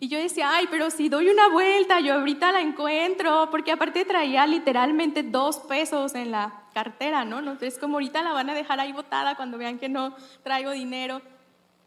Y 0.00 0.08
yo 0.08 0.18
decía, 0.18 0.50
ay, 0.52 0.66
pero 0.70 0.90
si 0.90 1.08
doy 1.08 1.28
una 1.28 1.48
vuelta, 1.48 1.98
yo 2.00 2.14
ahorita 2.14 2.52
la 2.52 2.60
encuentro, 2.60 3.48
porque 3.50 3.72
aparte 3.72 4.04
traía 4.04 4.46
literalmente 4.46 5.24
dos 5.24 5.58
pesos 5.58 6.14
en 6.14 6.30
la 6.30 6.67
cartera, 6.78 7.24
¿no? 7.24 7.40
Entonces, 7.40 7.76
como 7.76 7.94
ahorita 7.94 8.22
la 8.22 8.32
van 8.32 8.50
a 8.50 8.54
dejar 8.54 8.78
ahí 8.78 8.92
botada 8.92 9.34
cuando 9.34 9.58
vean 9.58 9.80
que 9.80 9.88
no 9.88 10.14
traigo 10.44 10.70
dinero. 10.70 11.20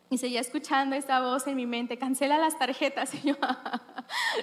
Y 0.09 0.17
seguía 0.17 0.41
escuchando 0.41 0.97
esta 0.97 1.21
voz 1.21 1.47
en 1.47 1.55
mi 1.55 1.65
mente, 1.65 1.97
cancela 1.97 2.37
las 2.37 2.59
tarjetas. 2.59 3.13
Y 3.23 3.29
yo, 3.29 3.35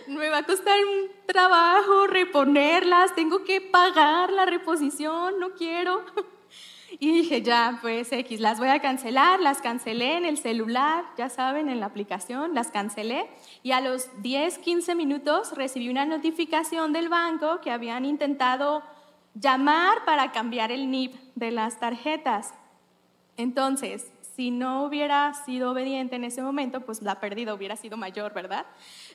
me 0.07 0.31
va 0.31 0.39
a 0.39 0.43
costar 0.45 0.79
un 0.79 1.11
trabajo 1.27 2.07
reponerlas, 2.07 3.15
tengo 3.15 3.45
que 3.45 3.61
pagar 3.61 4.33
la 4.33 4.47
reposición, 4.47 5.39
no 5.39 5.51
quiero. 5.51 6.03
Y 7.01 7.13
dije, 7.13 7.43
ya, 7.43 7.79
pues 7.83 8.11
X, 8.11 8.41
las 8.41 8.59
voy 8.59 8.69
a 8.69 8.81
cancelar, 8.81 9.41
las 9.41 9.61
cancelé 9.61 10.17
en 10.17 10.25
el 10.25 10.39
celular, 10.39 11.05
ya 11.19 11.29
saben, 11.29 11.69
en 11.69 11.81
la 11.81 11.87
aplicación, 11.87 12.55
las 12.55 12.71
cancelé. 12.71 13.29
Y 13.63 13.73
a 13.73 13.83
los 13.83 14.09
10, 14.23 14.57
15 14.57 14.95
minutos 14.95 15.53
recibí 15.55 15.91
una 15.91 16.07
notificación 16.07 16.95
del 16.95 17.11
banco 17.11 17.61
que 17.61 17.71
habían 17.71 18.07
intentado 18.07 18.83
llamar 19.35 20.05
para 20.05 20.33
cambiar 20.33 20.73
el 20.73 20.91
NIP 20.91 21.15
de 21.35 21.51
las 21.51 21.79
tarjetas. 21.81 22.55
Entonces, 23.37 24.11
si 24.39 24.53
no 24.53 24.85
hubiera 24.85 25.35
sido 25.35 25.73
obediente 25.73 26.15
en 26.15 26.23
ese 26.23 26.43
momento, 26.43 26.83
pues 26.83 27.03
la 27.03 27.19
pérdida 27.19 27.55
hubiera 27.55 27.75
sido 27.75 27.97
mayor, 27.97 28.33
¿verdad? 28.35 28.67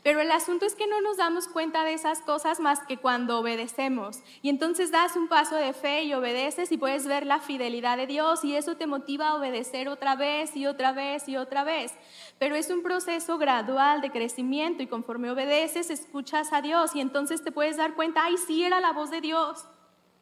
Pero 0.03 0.19
el 0.19 0.29
asunto 0.29 0.65
es 0.65 0.75
que 0.75 0.85
no 0.85 0.99
nos 0.99 1.15
damos 1.15 1.47
cuenta 1.47 1.85
de 1.85 1.93
esas 1.93 2.19
cosas 2.19 2.59
más 2.59 2.81
que 2.81 2.97
cuando 2.97 3.39
obedecemos. 3.39 4.21
Y 4.41 4.49
entonces 4.49 4.91
das 4.91 5.15
un 5.15 5.29
paso 5.29 5.55
de 5.55 5.71
fe 5.71 6.03
y 6.03 6.13
obedeces 6.13 6.73
y 6.73 6.77
puedes 6.77 7.07
ver 7.07 7.25
la 7.25 7.39
fidelidad 7.39 7.95
de 7.95 8.05
Dios 8.05 8.43
y 8.43 8.57
eso 8.57 8.75
te 8.75 8.85
motiva 8.85 9.29
a 9.29 9.35
obedecer 9.35 9.87
otra 9.87 10.17
vez 10.17 10.57
y 10.57 10.67
otra 10.67 10.91
vez 10.91 11.29
y 11.29 11.37
otra 11.37 11.63
vez. 11.63 11.93
Pero 12.37 12.55
es 12.57 12.69
un 12.69 12.83
proceso 12.83 13.37
gradual 13.37 14.01
de 14.01 14.11
crecimiento 14.11 14.83
y 14.83 14.87
conforme 14.87 15.31
obedeces, 15.31 15.89
escuchas 15.89 16.51
a 16.51 16.61
Dios 16.61 16.97
y 16.97 16.99
entonces 16.99 17.41
te 17.45 17.53
puedes 17.53 17.77
dar 17.77 17.93
cuenta, 17.93 18.25
ay, 18.25 18.35
sí 18.35 18.65
era 18.65 18.81
la 18.81 18.91
voz 18.91 19.09
de 19.09 19.21
Dios 19.21 19.67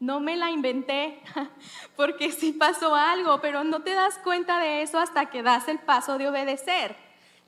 no 0.02 0.20
me 0.20 0.36
la 0.36 0.50
inventé, 0.50 1.22
porque 1.96 2.32
sí 2.32 2.54
pasó 2.54 2.96
algo, 2.96 3.40
pero 3.40 3.64
no 3.64 3.84
te 3.84 3.94
das 3.94 4.18
cuenta 4.18 4.60
de 4.60 4.82
eso 4.82 4.98
hasta 4.98 5.28
que 5.28 5.44
das 5.44 5.68
el 5.68 5.78
paso 5.78 6.18
de 6.18 6.28
obedecer. 6.28 6.96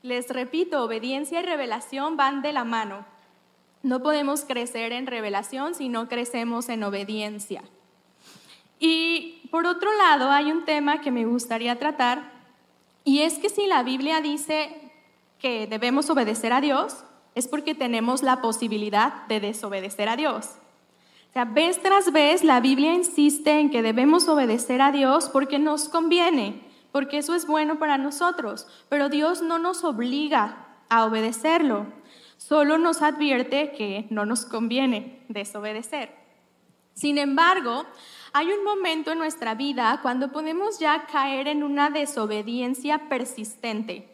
Les 0.03 0.29
repito, 0.29 0.83
obediencia 0.83 1.39
y 1.39 1.43
revelación 1.43 2.15
van 2.15 2.43
de 2.43 2.53
la 2.53 2.63
mano. 2.63 3.05
No 3.81 4.03
podemos 4.03 4.45
crecer 4.45 4.93
en 4.93 5.07
revelación 5.07 5.73
si 5.73 5.89
no 5.89 6.07
crecemos 6.07 6.69
en 6.69 6.83
obediencia. 6.83 7.63
Y 8.79 9.47
por 9.49 9.65
otro 9.65 9.91
lado, 9.97 10.29
hay 10.29 10.51
un 10.51 10.63
tema 10.63 11.01
que 11.01 11.09
me 11.09 11.25
gustaría 11.25 11.79
tratar, 11.79 12.31
y 13.03 13.21
es 13.21 13.39
que 13.39 13.49
si 13.49 13.65
la 13.65 13.81
Biblia 13.81 14.21
dice 14.21 14.91
que 15.39 15.65
debemos 15.65 16.07
obedecer 16.11 16.53
a 16.53 16.61
Dios, 16.61 17.03
es 17.33 17.47
porque 17.47 17.73
tenemos 17.73 18.21
la 18.21 18.41
posibilidad 18.41 19.25
de 19.25 19.39
desobedecer 19.39 20.07
a 20.07 20.15
Dios. 20.15 20.51
O 21.33 21.35
sea, 21.35 21.45
vez 21.45 21.81
tras 21.81 22.11
vez 22.11 22.43
la 22.43 22.59
Biblia 22.59 22.93
insiste 22.93 23.59
en 23.59 23.71
que 23.71 23.81
debemos 23.81 24.27
obedecer 24.27 24.83
a 24.83 24.91
Dios 24.91 25.29
porque 25.29 25.57
nos 25.57 25.89
conviene, 25.89 26.61
porque 26.91 27.17
eso 27.17 27.33
es 27.33 27.47
bueno 27.47 27.79
para 27.79 27.97
nosotros, 27.97 28.67
pero 28.87 29.09
Dios 29.09 29.41
no 29.41 29.57
nos 29.57 29.83
obliga 29.83 30.67
a 30.89 31.05
obedecerlo, 31.05 31.87
solo 32.37 32.77
nos 32.77 33.01
advierte 33.01 33.71
que 33.71 34.05
no 34.11 34.27
nos 34.27 34.45
conviene 34.45 35.25
desobedecer. 35.27 36.13
Sin 36.93 37.17
embargo, 37.17 37.83
hay 38.31 38.51
un 38.51 38.63
momento 38.63 39.11
en 39.11 39.17
nuestra 39.17 39.55
vida 39.55 40.01
cuando 40.03 40.31
podemos 40.31 40.77
ya 40.77 41.07
caer 41.07 41.47
en 41.47 41.63
una 41.63 41.89
desobediencia 41.89 43.09
persistente. 43.09 44.07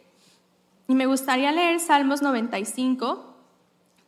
Y 0.88 0.94
me 0.94 1.04
gustaría 1.04 1.52
leer 1.52 1.80
Salmos 1.80 2.22
95, 2.22 3.29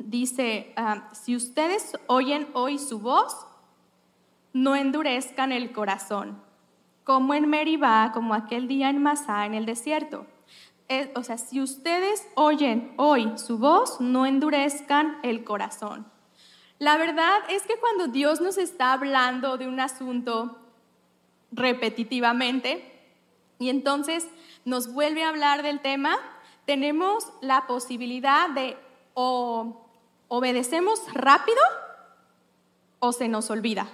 dice, 0.09 0.73
ah, 0.76 1.09
si 1.12 1.37
ustedes 1.37 1.92
oyen 2.06 2.49
hoy 2.54 2.78
su 2.78 2.99
voz, 2.99 3.47
no 4.52 4.76
endurezcan 4.76 5.52
el 5.52 5.73
corazón. 5.73 6.40
como 7.04 7.35
en 7.35 7.49
Meribá, 7.49 8.12
como 8.14 8.32
aquel 8.32 8.68
día 8.68 8.88
en 8.88 9.02
Masá, 9.02 9.44
en 9.44 9.54
el 9.54 9.66
desierto. 9.66 10.25
o 11.16 11.23
sea, 11.25 11.37
si 11.37 11.61
ustedes 11.61 12.28
oyen 12.37 12.92
hoy 12.97 13.32
su 13.38 13.59
voz, 13.59 14.00
no 14.00 14.25
endurezcan 14.25 15.18
el 15.25 15.42
corazón. 15.42 16.06
La 16.78 16.97
verdad 16.97 17.38
es 17.49 17.62
que 17.62 17.76
cuando 17.78 18.06
Dios 18.09 18.40
nos 18.40 18.56
está 18.59 18.92
hablando 18.92 19.56
de 19.56 19.66
un 19.66 19.80
asunto 19.80 20.59
repetitivamente 21.50 22.92
y 23.59 23.68
entonces 23.68 24.28
nos 24.64 24.92
vuelve 24.92 25.25
a 25.25 25.28
hablar 25.28 25.62
del 25.62 25.80
tema, 25.80 26.16
tenemos 26.66 27.26
la 27.40 27.66
posibilidad 27.66 28.50
de 28.50 28.76
o 29.14 29.81
obedecemos 30.34 30.98
rápido 31.12 31.60
o 33.00 33.12
se 33.12 33.28
nos 33.28 33.50
olvida. 33.50 33.86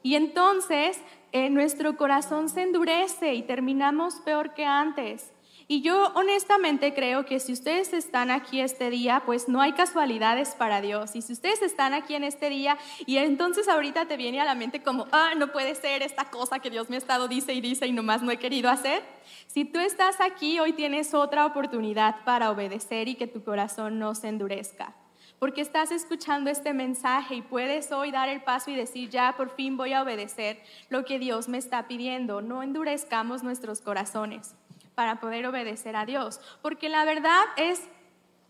Y 0.00 0.14
entonces 0.14 1.00
eh, 1.32 1.50
nuestro 1.50 1.96
corazón 1.96 2.48
se 2.48 2.62
endurece 2.62 3.34
y 3.34 3.42
terminamos 3.42 4.20
peor 4.20 4.54
que 4.54 4.64
antes. 4.64 5.31
Y 5.68 5.82
yo 5.82 6.12
honestamente 6.14 6.94
creo 6.94 7.24
que 7.24 7.40
si 7.40 7.52
ustedes 7.52 7.92
están 7.92 8.30
aquí 8.30 8.60
este 8.60 8.90
día, 8.90 9.22
pues 9.24 9.48
no 9.48 9.60
hay 9.60 9.72
casualidades 9.72 10.54
para 10.54 10.80
Dios. 10.80 11.14
Y 11.14 11.22
si 11.22 11.32
ustedes 11.32 11.62
están 11.62 11.94
aquí 11.94 12.14
en 12.14 12.24
este 12.24 12.48
día 12.48 12.78
y 13.06 13.18
entonces 13.18 13.68
ahorita 13.68 14.06
te 14.06 14.16
viene 14.16 14.40
a 14.40 14.44
la 14.44 14.54
mente 14.54 14.82
como, 14.82 15.06
ah, 15.12 15.32
no 15.36 15.52
puede 15.52 15.74
ser 15.74 16.02
esta 16.02 16.30
cosa 16.30 16.58
que 16.58 16.70
Dios 16.70 16.90
me 16.90 16.96
ha 16.96 16.98
estado 16.98 17.28
dice 17.28 17.52
y 17.52 17.60
dice 17.60 17.86
y 17.86 17.92
nomás 17.92 18.22
no 18.22 18.30
he 18.30 18.38
querido 18.38 18.70
hacer. 18.70 19.02
Si 19.46 19.64
tú 19.64 19.78
estás 19.78 20.20
aquí, 20.20 20.58
hoy 20.58 20.72
tienes 20.72 21.14
otra 21.14 21.46
oportunidad 21.46 22.24
para 22.24 22.50
obedecer 22.50 23.08
y 23.08 23.14
que 23.14 23.26
tu 23.26 23.44
corazón 23.44 23.98
no 23.98 24.14
se 24.14 24.28
endurezca 24.28 24.94
porque 25.42 25.60
estás 25.60 25.90
escuchando 25.90 26.50
este 26.50 26.72
mensaje 26.72 27.34
y 27.34 27.42
puedes 27.42 27.90
hoy 27.90 28.12
dar 28.12 28.28
el 28.28 28.44
paso 28.44 28.70
y 28.70 28.76
decir, 28.76 29.10
ya 29.10 29.34
por 29.36 29.50
fin 29.50 29.76
voy 29.76 29.92
a 29.92 30.04
obedecer 30.04 30.62
lo 30.88 31.04
que 31.04 31.18
Dios 31.18 31.48
me 31.48 31.58
está 31.58 31.88
pidiendo. 31.88 32.42
No 32.42 32.62
endurezcamos 32.62 33.42
nuestros 33.42 33.80
corazones 33.80 34.54
para 34.94 35.20
poder 35.20 35.46
obedecer 35.46 35.96
a 35.96 36.06
Dios, 36.06 36.40
porque 36.62 36.88
la 36.88 37.04
verdad 37.04 37.42
es 37.56 37.88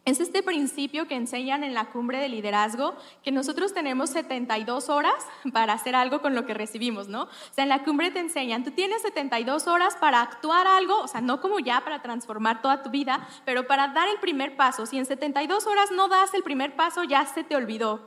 es 0.04 0.18
este 0.18 0.42
principio 0.42 1.06
que 1.06 1.14
enseñan 1.14 1.62
en 1.62 1.74
la 1.74 1.90
cumbre 1.90 2.18
de 2.18 2.28
liderazgo, 2.28 2.96
que 3.22 3.30
nosotros 3.30 3.72
tenemos 3.72 4.10
72 4.10 4.88
horas 4.88 5.14
para 5.52 5.74
hacer 5.74 5.94
algo 5.94 6.20
con 6.20 6.34
lo 6.34 6.44
que 6.44 6.54
recibimos, 6.54 7.06
¿no? 7.06 7.22
O 7.22 7.28
sea, 7.52 7.62
en 7.62 7.68
la 7.68 7.84
cumbre 7.84 8.10
te 8.10 8.18
enseñan, 8.18 8.64
tú 8.64 8.72
tienes 8.72 9.02
72 9.02 9.68
horas 9.68 9.94
para 9.94 10.20
actuar 10.20 10.66
algo, 10.66 10.98
o 10.98 11.06
sea, 11.06 11.20
no 11.20 11.40
como 11.40 11.60
ya 11.60 11.84
para 11.84 12.02
transformar 12.02 12.62
toda 12.62 12.82
tu 12.82 12.90
vida, 12.90 13.28
pero 13.44 13.68
para 13.68 13.88
dar 13.88 14.08
el 14.08 14.18
primer 14.18 14.56
paso. 14.56 14.86
Si 14.86 14.98
en 14.98 15.06
72 15.06 15.68
horas 15.68 15.92
no 15.92 16.08
das 16.08 16.34
el 16.34 16.42
primer 16.42 16.74
paso, 16.74 17.04
ya 17.04 17.24
se 17.26 17.44
te 17.44 17.54
olvidó, 17.54 18.00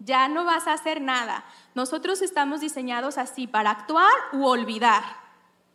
ya 0.00 0.26
no 0.26 0.44
vas 0.44 0.66
a 0.66 0.72
hacer 0.72 1.00
nada. 1.00 1.44
Nosotros 1.76 2.22
estamos 2.22 2.60
diseñados 2.60 3.18
así, 3.18 3.46
para 3.46 3.70
actuar 3.70 4.12
u 4.32 4.46
olvidar 4.46 5.04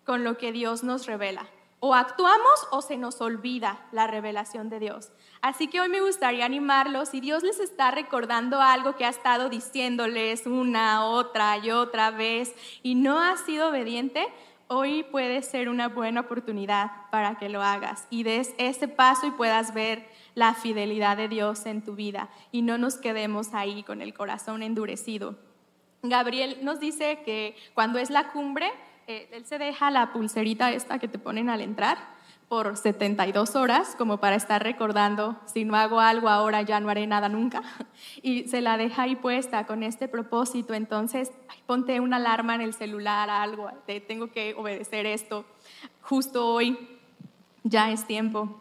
con 0.06 0.26
lo 0.26 0.38
que 0.38 0.52
Dios 0.52 0.84
nos 0.84 1.06
revela. 1.06 1.48
O 1.84 1.96
actuamos 1.96 2.68
o 2.70 2.84
se 2.84 2.96
nos 2.96 3.22
olvida 3.22 3.84
la 3.92 4.06
revelación 4.06 4.70
de 4.70 4.80
Dios. 4.80 5.12
Así 5.42 5.68
que 5.68 5.82
hoy 5.82 5.90
me 5.90 6.00
gustaría 6.00 6.46
animarlos, 6.46 7.10
si 7.10 7.22
Dios 7.22 7.42
les 7.42 7.60
está 7.60 7.90
recordando 7.90 8.62
algo 8.62 8.96
que 8.96 9.04
ha 9.04 9.10
estado 9.10 9.50
diciéndoles 9.50 10.46
una, 10.46 11.08
otra 11.08 11.58
y 11.58 11.72
otra 11.72 12.12
vez 12.12 12.54
y 12.84 12.94
no 12.94 13.20
ha 13.20 13.36
sido 13.36 13.70
obediente, 13.70 14.28
hoy 14.68 15.02
puede 15.02 15.42
ser 15.42 15.70
una 15.70 15.88
buena 15.90 16.22
oportunidad 16.22 16.92
para 17.10 17.40
que 17.40 17.50
lo 17.50 17.64
hagas 17.64 18.06
y 18.12 18.22
des 18.22 18.54
ese 18.60 18.88
paso 18.88 19.26
y 19.26 19.32
puedas 19.32 19.74
ver 19.74 20.08
la 20.36 20.54
fidelidad 20.54 21.18
de 21.18 21.30
Dios 21.30 21.66
en 21.66 21.84
tu 21.84 21.96
vida 21.96 22.30
y 22.52 22.62
no 22.62 22.78
nos 22.78 22.98
quedemos 22.98 23.56
ahí 23.56 23.82
con 23.82 24.04
el 24.04 24.14
corazón 24.14 24.62
endurecido. 24.62 25.36
Gabriel 26.04 26.60
nos 26.62 26.80
dice 26.80 27.24
que 27.26 27.56
cuando 27.74 27.98
es 27.98 28.12
la 28.12 28.32
cumbre, 28.32 28.72
eh, 29.08 29.30
él 29.32 29.46
se 29.46 29.58
deja 29.58 29.92
la 29.92 30.14
pulserita 30.14 30.72
esta 30.72 31.00
que 31.00 31.08
te 31.08 31.20
ponen 31.20 31.50
al 31.50 31.62
entrar 31.62 31.98
por 32.52 32.76
72 32.76 33.56
horas, 33.56 33.96
como 33.98 34.18
para 34.18 34.36
estar 34.36 34.62
recordando, 34.62 35.40
si 35.46 35.64
no 35.64 35.78
hago 35.78 36.02
algo 36.02 36.28
ahora 36.28 36.62
ya 36.64 36.82
no 36.82 36.90
haré 36.90 37.08
nada 37.08 37.30
nunca. 37.30 37.62
Y 38.22 38.50
se 38.50 38.60
la 38.60 38.76
deja 38.76 39.04
ahí 39.04 39.16
puesta 39.16 39.66
con 39.66 39.84
este 39.84 40.10
propósito. 40.10 40.74
Entonces, 40.74 41.32
ponte 41.66 42.02
una 42.02 42.18
alarma 42.18 42.56
en 42.56 42.60
el 42.60 42.74
celular, 42.74 43.30
algo, 43.30 43.72
te 43.86 44.02
tengo 44.02 44.28
que 44.32 44.54
obedecer 44.56 45.06
esto. 45.06 45.46
Justo 46.02 46.46
hoy 46.46 47.00
ya 47.64 47.90
es 47.90 48.06
tiempo. 48.06 48.60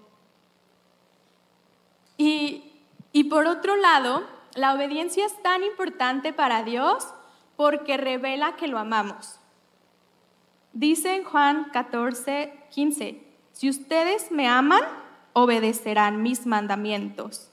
Y, 2.17 2.85
y 3.11 3.25
por 3.25 3.47
otro 3.47 3.75
lado, 3.75 4.23
la 4.55 4.73
obediencia 4.73 5.27
es 5.27 5.43
tan 5.43 5.65
importante 5.65 6.33
para 6.33 6.63
Dios 6.63 7.09
porque 7.57 7.97
revela 7.97 8.55
que 8.55 8.69
lo 8.69 8.79
amamos. 8.79 9.40
Dice 10.73 11.17
en 11.17 11.25
Juan 11.25 11.71
14, 11.73 12.53
15, 12.71 13.23
si 13.53 13.69
ustedes 13.69 14.31
me 14.31 14.47
aman, 14.47 14.83
obedecerán 15.33 16.23
mis 16.23 16.47
mandamientos. 16.47 17.51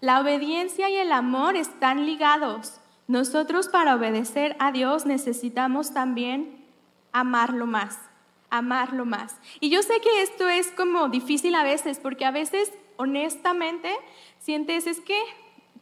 La 0.00 0.20
obediencia 0.20 0.90
y 0.90 0.96
el 0.96 1.12
amor 1.12 1.56
están 1.56 2.06
ligados. 2.06 2.80
Nosotros 3.06 3.68
para 3.68 3.94
obedecer 3.94 4.56
a 4.58 4.72
Dios 4.72 5.06
necesitamos 5.06 5.94
también 5.94 6.64
amarlo 7.12 7.66
más, 7.66 7.98
amarlo 8.50 9.04
más. 9.04 9.36
Y 9.60 9.70
yo 9.70 9.82
sé 9.82 10.00
que 10.00 10.22
esto 10.22 10.48
es 10.48 10.70
como 10.72 11.08
difícil 11.08 11.54
a 11.54 11.62
veces, 11.62 11.98
porque 11.98 12.24
a 12.24 12.32
veces 12.32 12.72
honestamente 12.96 13.90
sientes 14.40 14.88
es 14.88 15.00
que 15.00 15.18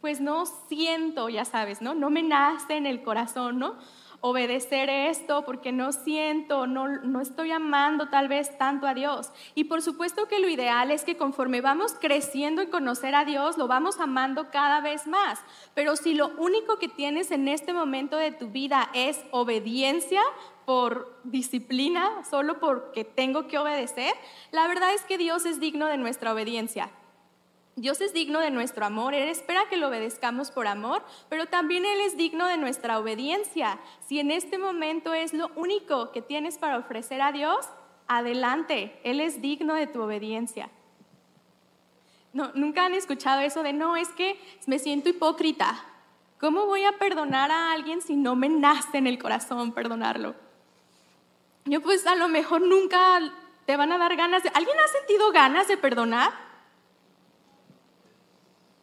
pues 0.03 0.21
no 0.21 0.45
siento, 0.69 1.31
ya 1.31 1.47
sabes, 1.47 1.81
¿no? 1.81 1.95
No 1.95 2.11
me 2.11 2.23
nace 2.23 2.77
en 2.77 2.85
el 2.85 3.03
corazón, 3.03 3.59
¿no? 3.59 3.77
Obedecer 4.27 4.89
esto 4.89 5.45
porque 5.45 5.71
no 5.71 5.93
siento, 5.93 6.67
no, 6.67 6.89
no 6.89 7.21
estoy 7.21 7.51
amando 7.51 8.09
tal 8.09 8.27
vez 8.27 8.57
tanto 8.57 8.87
a 8.87 8.95
Dios. 8.95 9.31
Y 9.55 9.65
por 9.65 9.83
supuesto 9.83 10.29
que 10.29 10.39
lo 10.39 10.49
ideal 10.49 10.91
es 10.91 11.05
que 11.05 11.19
conforme 11.19 11.61
vamos 11.61 11.95
creciendo 12.01 12.63
en 12.63 12.71
conocer 12.71 13.15
a 13.15 13.27
Dios, 13.27 13.59
lo 13.59 13.69
vamos 13.69 14.01
amando 14.01 14.51
cada 14.51 14.81
vez 14.81 15.07
más. 15.07 15.41
Pero 15.75 15.95
si 15.97 16.15
lo 16.15 16.29
único 16.39 16.79
que 16.79 16.89
tienes 16.89 17.33
en 17.33 17.49
este 17.49 17.75
momento 17.75 18.17
de 18.17 18.33
tu 18.33 18.49
vida 18.49 18.89
es 18.95 19.23
obediencia, 19.31 20.23
por 20.65 21.21
disciplina, 21.25 22.25
solo 22.25 22.59
porque 22.59 23.05
tengo 23.05 23.47
que 23.47 23.59
obedecer, 23.59 24.15
la 24.51 24.67
verdad 24.67 24.95
es 24.95 25.03
que 25.03 25.19
Dios 25.19 25.45
es 25.45 25.61
digno 25.61 25.85
de 25.85 25.99
nuestra 25.99 26.33
obediencia. 26.33 26.91
Dios 27.77 28.01
es 28.01 28.13
digno 28.13 28.39
de 28.39 28.51
nuestro 28.51 28.87
amor, 28.87 29.15
Él 29.15 29.29
espera 29.29 29.69
que 29.69 29.77
lo 29.77 29.89
obedezcamos 29.89 30.53
por 30.53 30.69
amor, 30.69 31.03
pero 31.29 31.47
también 31.47 31.85
Él 31.85 32.01
es 32.03 32.17
digno 32.17 32.47
de 32.47 32.57
nuestra 32.57 32.99
obediencia. 32.99 33.81
Si 34.07 34.21
en 34.21 34.31
este 34.31 34.59
momento 34.59 35.13
es 35.13 35.33
lo 35.33 35.51
único 35.57 36.13
que 36.13 36.23
tienes 36.23 36.57
para 36.57 36.79
ofrecer 36.79 37.21
a 37.21 37.33
Dios, 37.33 37.67
adelante, 38.07 39.01
Él 39.03 39.21
es 39.21 39.43
digno 39.43 39.75
de 39.75 39.89
tu 39.89 40.03
obediencia. 40.03 40.71
No, 42.33 42.53
Nunca 42.55 42.85
han 42.85 42.95
escuchado 42.95 43.41
eso 43.41 43.63
de, 43.65 43.73
no, 43.73 43.97
es 43.97 44.09
que 44.11 44.39
me 44.67 44.79
siento 44.79 45.09
hipócrita. 45.09 45.85
¿Cómo 46.39 46.67
voy 46.67 46.85
a 46.85 46.99
perdonar 46.99 47.51
a 47.51 47.73
alguien 47.73 48.03
si 48.03 48.17
no 48.17 48.37
me 48.37 48.49
nace 48.49 48.99
en 48.99 49.07
el 49.07 49.19
corazón 49.19 49.73
perdonarlo? 49.73 50.35
Yo 51.65 51.81
pues 51.81 52.07
a 52.07 52.15
lo 52.15 52.29
mejor 52.29 52.61
nunca 52.61 53.21
te 53.67 53.77
van 53.77 53.91
a 53.93 53.99
dar 53.99 54.15
ganas 54.17 54.43
de... 54.43 54.51
¿Alguien 54.55 54.77
ha 54.79 54.89
sentido 54.89 55.33
ganas 55.33 55.69
de 55.69 55.77
perdonar? 55.77 56.44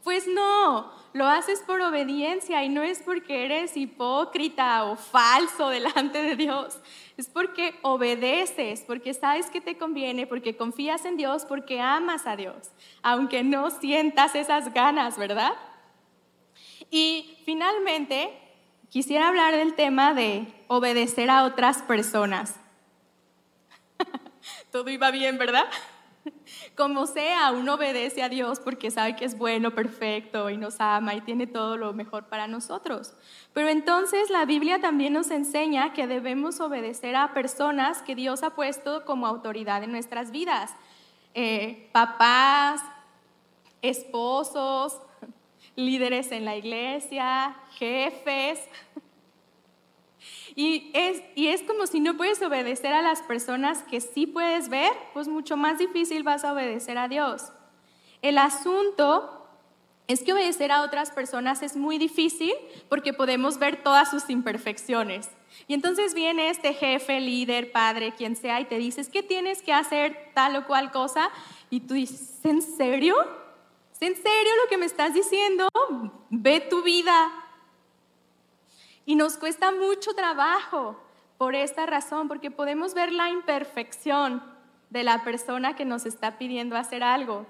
Pues 0.04 0.28
no, 0.28 0.92
lo 1.14 1.28
haces 1.28 1.60
por 1.60 1.82
obediencia 1.82 2.64
y 2.64 2.70
no 2.70 2.82
es 2.82 3.00
porque 3.04 3.46
eres 3.46 3.78
hipócrita 3.78 4.86
o 4.86 4.96
falso 4.96 5.70
delante 5.70 6.24
de 6.24 6.36
Dios. 6.36 6.80
Es 7.18 7.28
porque 7.28 7.76
obedeces, 7.84 8.82
porque 8.82 9.14
sabes 9.14 9.48
que 9.52 9.62
te 9.62 9.78
conviene, 9.78 10.26
porque 10.26 10.56
confías 10.56 11.06
en 11.06 11.18
Dios, 11.18 11.46
porque 11.46 11.80
amas 11.80 12.26
a 12.26 12.36
Dios, 12.36 12.72
aunque 13.04 13.44
no 13.44 13.70
sientas 13.70 14.34
esas 14.34 14.74
ganas, 14.74 15.18
¿verdad? 15.18 15.54
Y 16.90 17.38
finalmente, 17.46 18.32
quisiera 18.90 19.28
hablar 19.28 19.56
del 19.56 19.76
tema 19.76 20.14
de 20.14 20.48
obedecer 20.68 21.30
a 21.30 21.44
otras 21.44 21.84
personas. 21.84 22.56
Todo 24.72 24.90
iba 24.90 25.12
bien, 25.12 25.38
¿verdad? 25.38 25.66
Como 26.82 27.06
sea, 27.06 27.52
uno 27.52 27.76
obedece 27.76 28.24
a 28.24 28.28
Dios 28.28 28.60
porque 28.60 28.90
sabe 28.90 29.16
que 29.16 29.24
es 29.24 29.38
bueno, 29.38 29.70
perfecto 29.70 30.50
y 30.50 30.58
nos 30.58 30.82
ama 30.82 31.14
y 31.14 31.22
tiene 31.22 31.46
todo 31.46 31.78
lo 31.78 31.94
mejor 31.94 32.24
para 32.24 32.48
nosotros. 32.48 33.14
Pero 33.54 33.70
entonces 33.70 34.32
la 34.32 34.46
Biblia 34.46 34.82
también 34.82 35.14
nos 35.14 35.30
enseña 35.30 35.94
que 35.94 36.08
debemos 36.08 36.60
obedecer 36.60 37.16
a 37.16 37.36
personas 37.36 38.02
que 38.02 38.16
Dios 38.16 38.42
ha 38.42 38.56
puesto 38.56 39.06
como 39.06 39.28
autoridad 39.28 39.84
en 39.84 39.92
nuestras 39.92 40.32
vidas. 40.32 40.72
Eh, 41.36 41.88
papás, 41.92 42.82
esposos, 43.84 45.00
líderes 45.76 46.32
en 46.32 46.46
la 46.46 46.56
iglesia, 46.56 47.58
jefes. 47.78 48.60
Y 50.56 50.92
es, 50.94 51.22
y 51.36 51.48
es 51.48 51.64
como 51.64 51.88
si 51.88 52.00
no 52.00 52.18
puedes 52.18 52.42
obedecer 52.42 52.94
a 52.94 53.02
las 53.02 53.22
personas 53.22 53.84
que 53.84 54.02
sí 54.02 54.28
puedes 54.28 54.70
ver, 54.70 54.92
pues 55.14 55.28
mucho 55.28 55.58
más 55.58 55.78
difícil 55.78 56.24
vas 56.24 56.44
a 56.44 56.54
obedecer 56.54 56.98
a 56.98 57.08
Dios. 57.08 57.52
El 58.22 58.38
asunto 58.38 59.42
es 60.08 60.24
que 60.24 60.34
obedecer 60.34 60.72
a 60.72 60.82
otras 60.82 61.12
personas 61.12 61.62
es 61.62 61.76
muy 61.76 61.98
difícil 61.98 62.54
porque 62.90 63.14
podemos 63.14 63.58
ver 63.60 63.82
todas 63.82 64.10
sus 64.10 64.30
imperfecciones. 64.30 65.30
Y 65.68 65.74
entonces 65.74 66.14
viene 66.14 66.50
este 66.50 66.74
jefe, 66.74 67.20
líder, 67.20 67.72
padre, 67.72 68.14
quien 68.16 68.36
sea, 68.36 68.60
y 68.60 68.66
te 68.66 68.78
dices 68.78 69.10
que 69.10 69.24
tienes 69.24 69.62
que 69.62 69.74
hacer 69.74 70.32
tal 70.34 70.56
o 70.56 70.68
cual 70.68 70.92
cosa, 70.92 71.30
y 71.70 71.82
tú 71.82 71.94
dices, 71.94 72.40
¿en 72.44 72.62
serio? 72.62 73.16
¿Es 73.94 74.02
en 74.02 74.16
serio 74.16 74.52
lo 74.64 74.70
que 74.70 74.78
me 74.78 74.86
estás 74.86 75.14
diciendo? 75.14 75.68
Ve 76.30 76.60
tu 76.60 76.84
vida. 76.84 77.41
Y 79.06 79.16
nos 79.16 79.38
cuesta 79.38 79.72
mucho 79.72 80.14
trabajo 80.14 81.00
por 81.38 81.56
esta 81.56 81.86
razón, 81.86 82.28
porque 82.28 82.52
podemos 82.52 82.94
ver 82.94 83.12
la 83.12 83.30
imperfección 83.30 84.44
de 84.90 85.04
la 85.04 85.24
persona 85.24 85.76
que 85.76 85.86
nos 85.86 86.06
está 86.06 86.38
pidiendo 86.38 86.76
hacer 86.76 87.04
algo. 87.04 87.48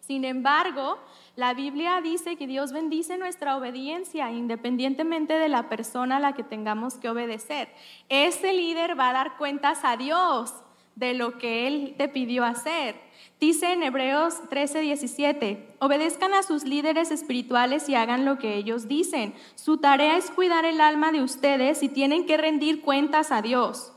Sin 0.00 0.24
embargo, 0.24 0.98
la 1.36 1.54
Biblia 1.54 2.00
dice 2.00 2.36
que 2.36 2.46
Dios 2.46 2.72
bendice 2.72 3.18
nuestra 3.18 3.56
obediencia 3.56 4.32
independientemente 4.32 5.34
de 5.34 5.48
la 5.48 5.68
persona 5.68 6.16
a 6.16 6.20
la 6.20 6.32
que 6.32 6.42
tengamos 6.42 6.94
que 6.94 7.08
obedecer. 7.08 7.72
Ese 8.08 8.52
líder 8.52 8.98
va 8.98 9.10
a 9.10 9.12
dar 9.12 9.36
cuentas 9.36 9.80
a 9.84 9.96
Dios 9.96 10.54
de 10.94 11.14
lo 11.14 11.38
que 11.38 11.66
Él 11.66 11.94
te 11.96 12.08
pidió 12.08 12.44
hacer. 12.44 12.96
Dice 13.40 13.72
en 13.72 13.82
Hebreos 13.82 14.34
13, 14.50 14.80
17, 14.82 15.76
obedezcan 15.78 16.34
a 16.34 16.42
sus 16.42 16.64
líderes 16.64 17.10
espirituales 17.10 17.88
y 17.88 17.94
hagan 17.94 18.26
lo 18.26 18.38
que 18.38 18.56
ellos 18.56 18.86
dicen. 18.86 19.34
Su 19.54 19.78
tarea 19.78 20.18
es 20.18 20.30
cuidar 20.30 20.66
el 20.66 20.80
alma 20.80 21.10
de 21.10 21.22
ustedes 21.22 21.82
y 21.82 21.88
tienen 21.88 22.26
que 22.26 22.36
rendir 22.36 22.82
cuentas 22.82 23.32
a 23.32 23.40
Dios. 23.40 23.92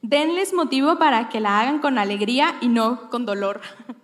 Denles 0.00 0.54
motivo 0.54 0.98
para 0.98 1.28
que 1.28 1.40
la 1.40 1.60
hagan 1.60 1.80
con 1.80 1.98
alegría 1.98 2.56
y 2.62 2.68
no 2.68 3.10
con 3.10 3.26
dolor. 3.26 3.60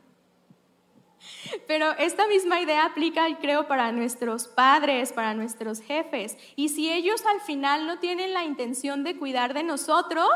Pero 1.66 1.92
esta 1.92 2.26
misma 2.28 2.60
idea 2.60 2.84
aplica, 2.84 3.26
creo, 3.40 3.66
para 3.66 3.92
nuestros 3.92 4.46
padres, 4.46 5.12
para 5.12 5.32
nuestros 5.32 5.80
jefes. 5.80 6.36
Y 6.54 6.68
si 6.68 6.92
ellos 6.92 7.24
al 7.26 7.40
final 7.40 7.86
no 7.86 7.98
tienen 7.98 8.34
la 8.34 8.44
intención 8.44 9.04
de 9.04 9.16
cuidar 9.16 9.54
de 9.54 9.62
nosotros, 9.62 10.28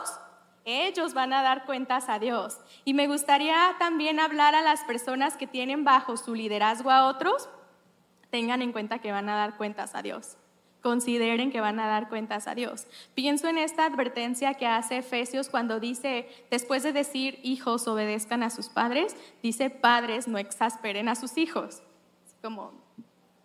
ellos 0.64 1.14
van 1.14 1.32
a 1.32 1.42
dar 1.42 1.64
cuentas 1.64 2.08
a 2.08 2.18
Dios. 2.18 2.58
Y 2.84 2.94
me 2.94 3.06
gustaría 3.06 3.74
también 3.78 4.20
hablar 4.20 4.54
a 4.54 4.62
las 4.62 4.84
personas 4.84 5.36
que 5.36 5.46
tienen 5.46 5.84
bajo 5.84 6.16
su 6.16 6.34
liderazgo 6.34 6.90
a 6.90 7.06
otros, 7.06 7.48
tengan 8.30 8.62
en 8.62 8.72
cuenta 8.72 8.98
que 8.98 9.12
van 9.12 9.28
a 9.28 9.36
dar 9.36 9.56
cuentas 9.56 9.94
a 9.94 10.02
Dios. 10.02 10.36
Consideren 10.82 11.50
que 11.50 11.60
van 11.60 11.78
a 11.78 11.86
dar 11.86 12.08
cuentas 12.08 12.48
a 12.48 12.54
Dios. 12.54 12.86
Pienso 13.14 13.48
en 13.48 13.58
esta 13.58 13.84
advertencia 13.84 14.54
que 14.54 14.66
hace 14.66 14.98
Efesios 14.98 15.50
cuando 15.50 15.78
dice, 15.78 16.26
después 16.50 16.82
de 16.82 16.92
decir 16.92 17.38
hijos 17.42 17.86
obedezcan 17.86 18.42
a 18.42 18.50
sus 18.50 18.68
padres, 18.68 19.14
dice 19.42 19.68
padres 19.68 20.26
no 20.26 20.38
exasperen 20.38 21.08
a 21.08 21.16
sus 21.16 21.36
hijos. 21.36 21.82
Como 22.40 22.72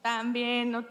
también 0.01 0.86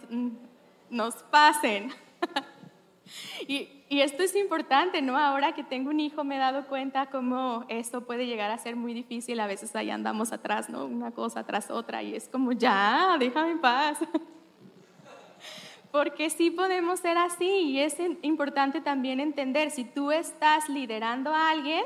nos 0.91 1.15
pasen. 1.31 1.93
y, 3.49 3.84
y 3.95 4.03
esto 4.03 4.25
es 4.25 4.35
importante, 4.35 5.03
¿no? 5.03 5.17
Ahora 5.17 5.53
que 5.53 5.63
tengo 5.63 5.91
un 5.91 6.01
hijo 6.01 6.25
me 6.25 6.35
he 6.35 6.39
dado 6.41 6.67
cuenta 6.67 7.07
cómo 7.07 7.65
esto 7.69 8.05
puede 8.05 8.27
llegar 8.27 8.51
a 8.51 8.59
ser 8.59 8.75
muy 8.75 8.93
difícil. 8.93 9.39
A 9.39 9.47
veces 9.47 9.77
ahí 9.77 9.89
andamos 9.89 10.33
atrás, 10.33 10.69
¿no? 10.69 10.85
Una 10.85 11.13
cosa 11.13 11.47
tras 11.47 11.71
otra 11.71 12.03
y 12.03 12.17
es 12.17 12.29
como, 12.29 12.51
ya, 12.51 13.15
déjame 13.21 13.53
en 13.53 13.61
paz. 13.61 14.01
Porque 15.93 16.29
sí 16.29 16.51
podemos 16.51 16.99
ser 16.99 17.17
así 17.19 17.47
y 17.47 17.79
es 17.79 17.97
importante 18.23 18.81
también 18.81 19.21
entender, 19.21 19.71
si 19.71 19.85
tú 19.85 20.11
estás 20.11 20.69
liderando 20.69 21.33
a 21.33 21.51
alguien, 21.51 21.85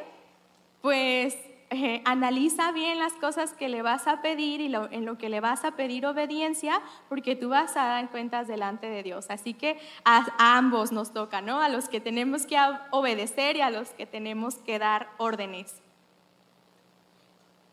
pues 0.81 1.37
eh, 1.71 2.01
analiza 2.07 2.73
bien 2.73 2.99
las 2.99 3.13
cosas 3.13 3.53
que 3.53 3.69
le 3.69 3.83
vas 3.83 4.07
a 4.07 4.23
pedir 4.23 4.63
y 4.63 4.75
en 4.75 5.05
lo 5.05 5.19
que 5.19 5.29
le 5.29 5.41
vas 5.41 5.65
a 5.65 5.73
pedir 5.73 6.07
obediencia, 6.07 6.81
porque 7.11 7.37
tú 7.37 7.51
vas 7.51 7.77
a 7.77 7.85
dar 7.85 8.11
cuentas 8.11 8.49
delante 8.49 8.89
de 8.89 9.03
Dios. 9.03 9.27
Así 9.29 9.53
que 9.53 9.79
a, 10.03 10.57
ambos 10.57 10.93
nos 10.93 11.13
toca, 11.13 11.43
¿no? 11.43 11.61
A 11.61 11.69
los 11.69 11.91
que 11.91 12.01
tenemos 12.01 12.47
que 12.47 12.57
obedecer 12.91 13.57
y 13.57 13.61
a 13.61 13.69
los 13.69 13.91
que 13.91 14.07
tenemos 14.07 14.55
que 14.57 14.79
dar 14.79 15.11
órdenes. 15.19 15.75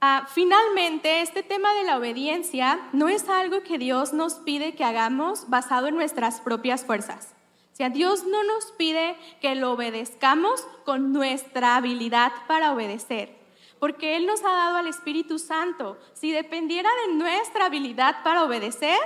Ah, 0.02 0.28
finalmente, 0.30 1.22
este 1.22 1.42
tema 1.42 1.74
de 1.76 1.86
la 1.86 1.98
obediencia 1.98 2.82
no 2.92 3.08
es 3.08 3.30
algo 3.30 3.64
que 3.64 3.78
Dios 3.78 4.12
nos 4.12 4.36
pide 4.36 4.76
que 4.76 4.84
hagamos 4.84 5.50
basado 5.50 5.88
en 5.88 5.96
nuestras 5.96 6.42
propias 6.42 6.84
fuerzas. 6.84 7.34
O 7.72 7.76
sea, 7.78 7.90
Dios 7.90 8.26
no 8.26 8.44
nos 8.44 8.74
pide 8.74 9.16
que 9.40 9.56
lo 9.56 9.72
obedezcamos 9.72 10.68
con 10.84 11.14
nuestra 11.14 11.78
habilidad 11.78 12.34
para 12.48 12.74
obedecer 12.74 13.45
porque 13.86 14.18
Él 14.18 14.26
nos 14.26 14.44
ha 14.44 14.52
dado 14.52 14.78
al 14.78 14.88
Espíritu 14.88 15.38
Santo. 15.38 16.00
Si 16.14 16.32
dependiera 16.32 16.90
de 17.06 17.14
nuestra 17.14 17.68
habilidad 17.68 18.24
para 18.24 18.44
obedecer, 18.44 18.98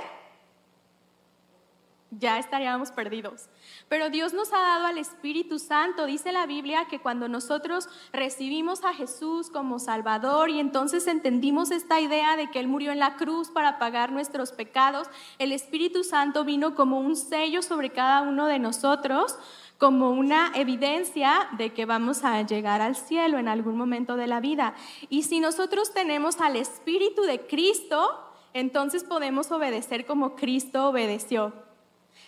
ya 2.10 2.38
estaríamos 2.38 2.90
perdidos. 2.90 3.50
Pero 3.90 4.08
Dios 4.08 4.32
nos 4.32 4.54
ha 4.54 4.58
dado 4.58 4.86
al 4.86 4.96
Espíritu 4.96 5.58
Santo. 5.58 6.06
Dice 6.06 6.32
la 6.32 6.46
Biblia 6.46 6.86
que 6.86 6.98
cuando 6.98 7.28
nosotros 7.28 7.90
recibimos 8.10 8.82
a 8.82 8.94
Jesús 8.94 9.50
como 9.50 9.80
Salvador 9.80 10.48
y 10.48 10.60
entonces 10.60 11.06
entendimos 11.08 11.70
esta 11.72 12.00
idea 12.00 12.38
de 12.38 12.50
que 12.50 12.58
Él 12.58 12.66
murió 12.66 12.90
en 12.90 13.00
la 13.00 13.16
cruz 13.16 13.50
para 13.50 13.78
pagar 13.78 14.12
nuestros 14.12 14.50
pecados, 14.50 15.08
el 15.38 15.52
Espíritu 15.52 16.04
Santo 16.04 16.46
vino 16.46 16.74
como 16.74 17.00
un 17.00 17.16
sello 17.16 17.60
sobre 17.60 17.90
cada 17.90 18.22
uno 18.22 18.46
de 18.46 18.58
nosotros 18.58 19.36
como 19.80 20.10
una 20.10 20.52
evidencia 20.54 21.48
de 21.56 21.72
que 21.72 21.86
vamos 21.86 22.22
a 22.22 22.42
llegar 22.42 22.82
al 22.82 22.96
cielo 22.96 23.38
en 23.38 23.48
algún 23.48 23.78
momento 23.78 24.16
de 24.16 24.26
la 24.26 24.38
vida. 24.38 24.74
Y 25.08 25.22
si 25.22 25.40
nosotros 25.40 25.94
tenemos 25.94 26.38
al 26.42 26.56
Espíritu 26.56 27.22
de 27.22 27.46
Cristo, 27.46 28.10
entonces 28.52 29.04
podemos 29.04 29.50
obedecer 29.50 30.04
como 30.04 30.36
Cristo 30.36 30.86
obedeció. 30.86 31.54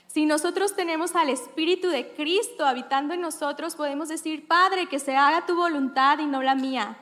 Si 0.07 0.25
nosotros 0.25 0.75
tenemos 0.75 1.15
al 1.15 1.29
Espíritu 1.29 1.89
de 1.89 2.15
Cristo 2.15 2.65
habitando 2.65 3.13
en 3.13 3.21
nosotros, 3.21 3.77
podemos 3.77 4.09
decir, 4.09 4.49
Padre, 4.49 4.87
que 4.87 4.99
se 4.99 5.15
haga 5.15 5.45
tu 5.45 5.55
voluntad 5.55 6.21
y 6.21 6.27
no 6.27 6.43
la 6.43 6.55
mía, 6.55 6.97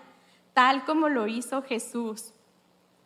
tal 0.53 0.85
como 0.85 1.09
lo 1.09 1.29
hizo 1.29 1.63
Jesús. 1.63 2.33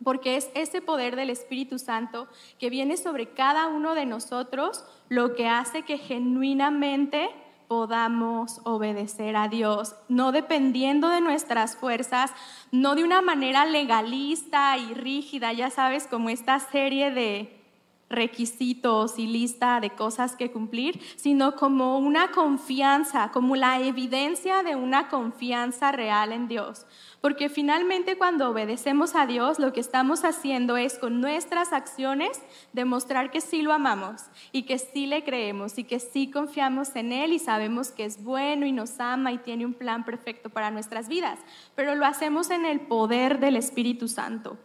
Porque 0.02 0.36
es 0.36 0.50
ese 0.54 0.80
poder 0.82 1.16
del 1.16 1.30
Espíritu 1.30 1.78
Santo 1.78 2.26
que 2.58 2.70
viene 2.70 2.96
sobre 2.96 3.28
cada 3.28 3.68
uno 3.68 3.94
de 3.94 4.06
nosotros 4.06 4.84
lo 5.08 5.34
que 5.34 5.48
hace 5.48 5.82
que 5.82 5.98
genuinamente 5.98 7.30
podamos 7.68 8.60
obedecer 8.64 9.36
a 9.36 9.48
Dios, 9.48 9.94
no 10.08 10.32
dependiendo 10.32 11.08
de 11.08 11.20
nuestras 11.20 11.76
fuerzas, 11.76 12.32
no 12.70 12.94
de 12.94 13.04
una 13.04 13.22
manera 13.22 13.64
legalista 13.64 14.76
y 14.76 14.94
rígida, 14.94 15.52
ya 15.52 15.70
sabes, 15.70 16.06
como 16.06 16.28
esta 16.28 16.58
serie 16.58 17.10
de 17.10 17.64
requisitos 18.10 19.18
y 19.18 19.26
lista 19.26 19.80
de 19.80 19.90
cosas 19.90 20.36
que 20.36 20.50
cumplir, 20.50 21.00
sino 21.16 21.56
como 21.56 21.98
una 21.98 22.30
confianza, 22.30 23.30
como 23.32 23.56
la 23.56 23.80
evidencia 23.80 24.62
de 24.62 24.76
una 24.76 25.08
confianza 25.08 25.90
real 25.90 26.32
en 26.32 26.48
Dios. 26.48 26.86
Porque 27.24 27.48
finalmente 27.48 28.18
cuando 28.18 28.50
obedecemos 28.50 29.14
a 29.14 29.24
Dios, 29.24 29.58
lo 29.58 29.72
que 29.72 29.80
estamos 29.80 30.26
haciendo 30.26 30.76
es 30.76 30.98
con 30.98 31.22
nuestras 31.22 31.72
acciones 31.72 32.38
demostrar 32.74 33.30
que 33.30 33.40
sí 33.40 33.62
lo 33.62 33.72
amamos 33.72 34.24
y 34.52 34.64
que 34.64 34.78
sí 34.78 35.06
le 35.06 35.24
creemos 35.24 35.78
y 35.78 35.84
que 35.84 36.00
sí 36.00 36.30
confiamos 36.30 36.94
en 36.96 37.12
Él 37.12 37.32
y 37.32 37.38
sabemos 37.38 37.92
que 37.92 38.04
es 38.04 38.22
bueno 38.22 38.66
y 38.66 38.72
nos 38.72 39.00
ama 39.00 39.32
y 39.32 39.38
tiene 39.38 39.64
un 39.64 39.72
plan 39.72 40.04
perfecto 40.04 40.50
para 40.50 40.70
nuestras 40.70 41.08
vidas. 41.08 41.38
Pero 41.74 41.94
lo 41.94 42.04
hacemos 42.04 42.50
en 42.50 42.66
el 42.66 42.80
poder 42.80 43.40
del 43.40 43.56
Espíritu 43.56 44.06
Santo. 44.06 44.58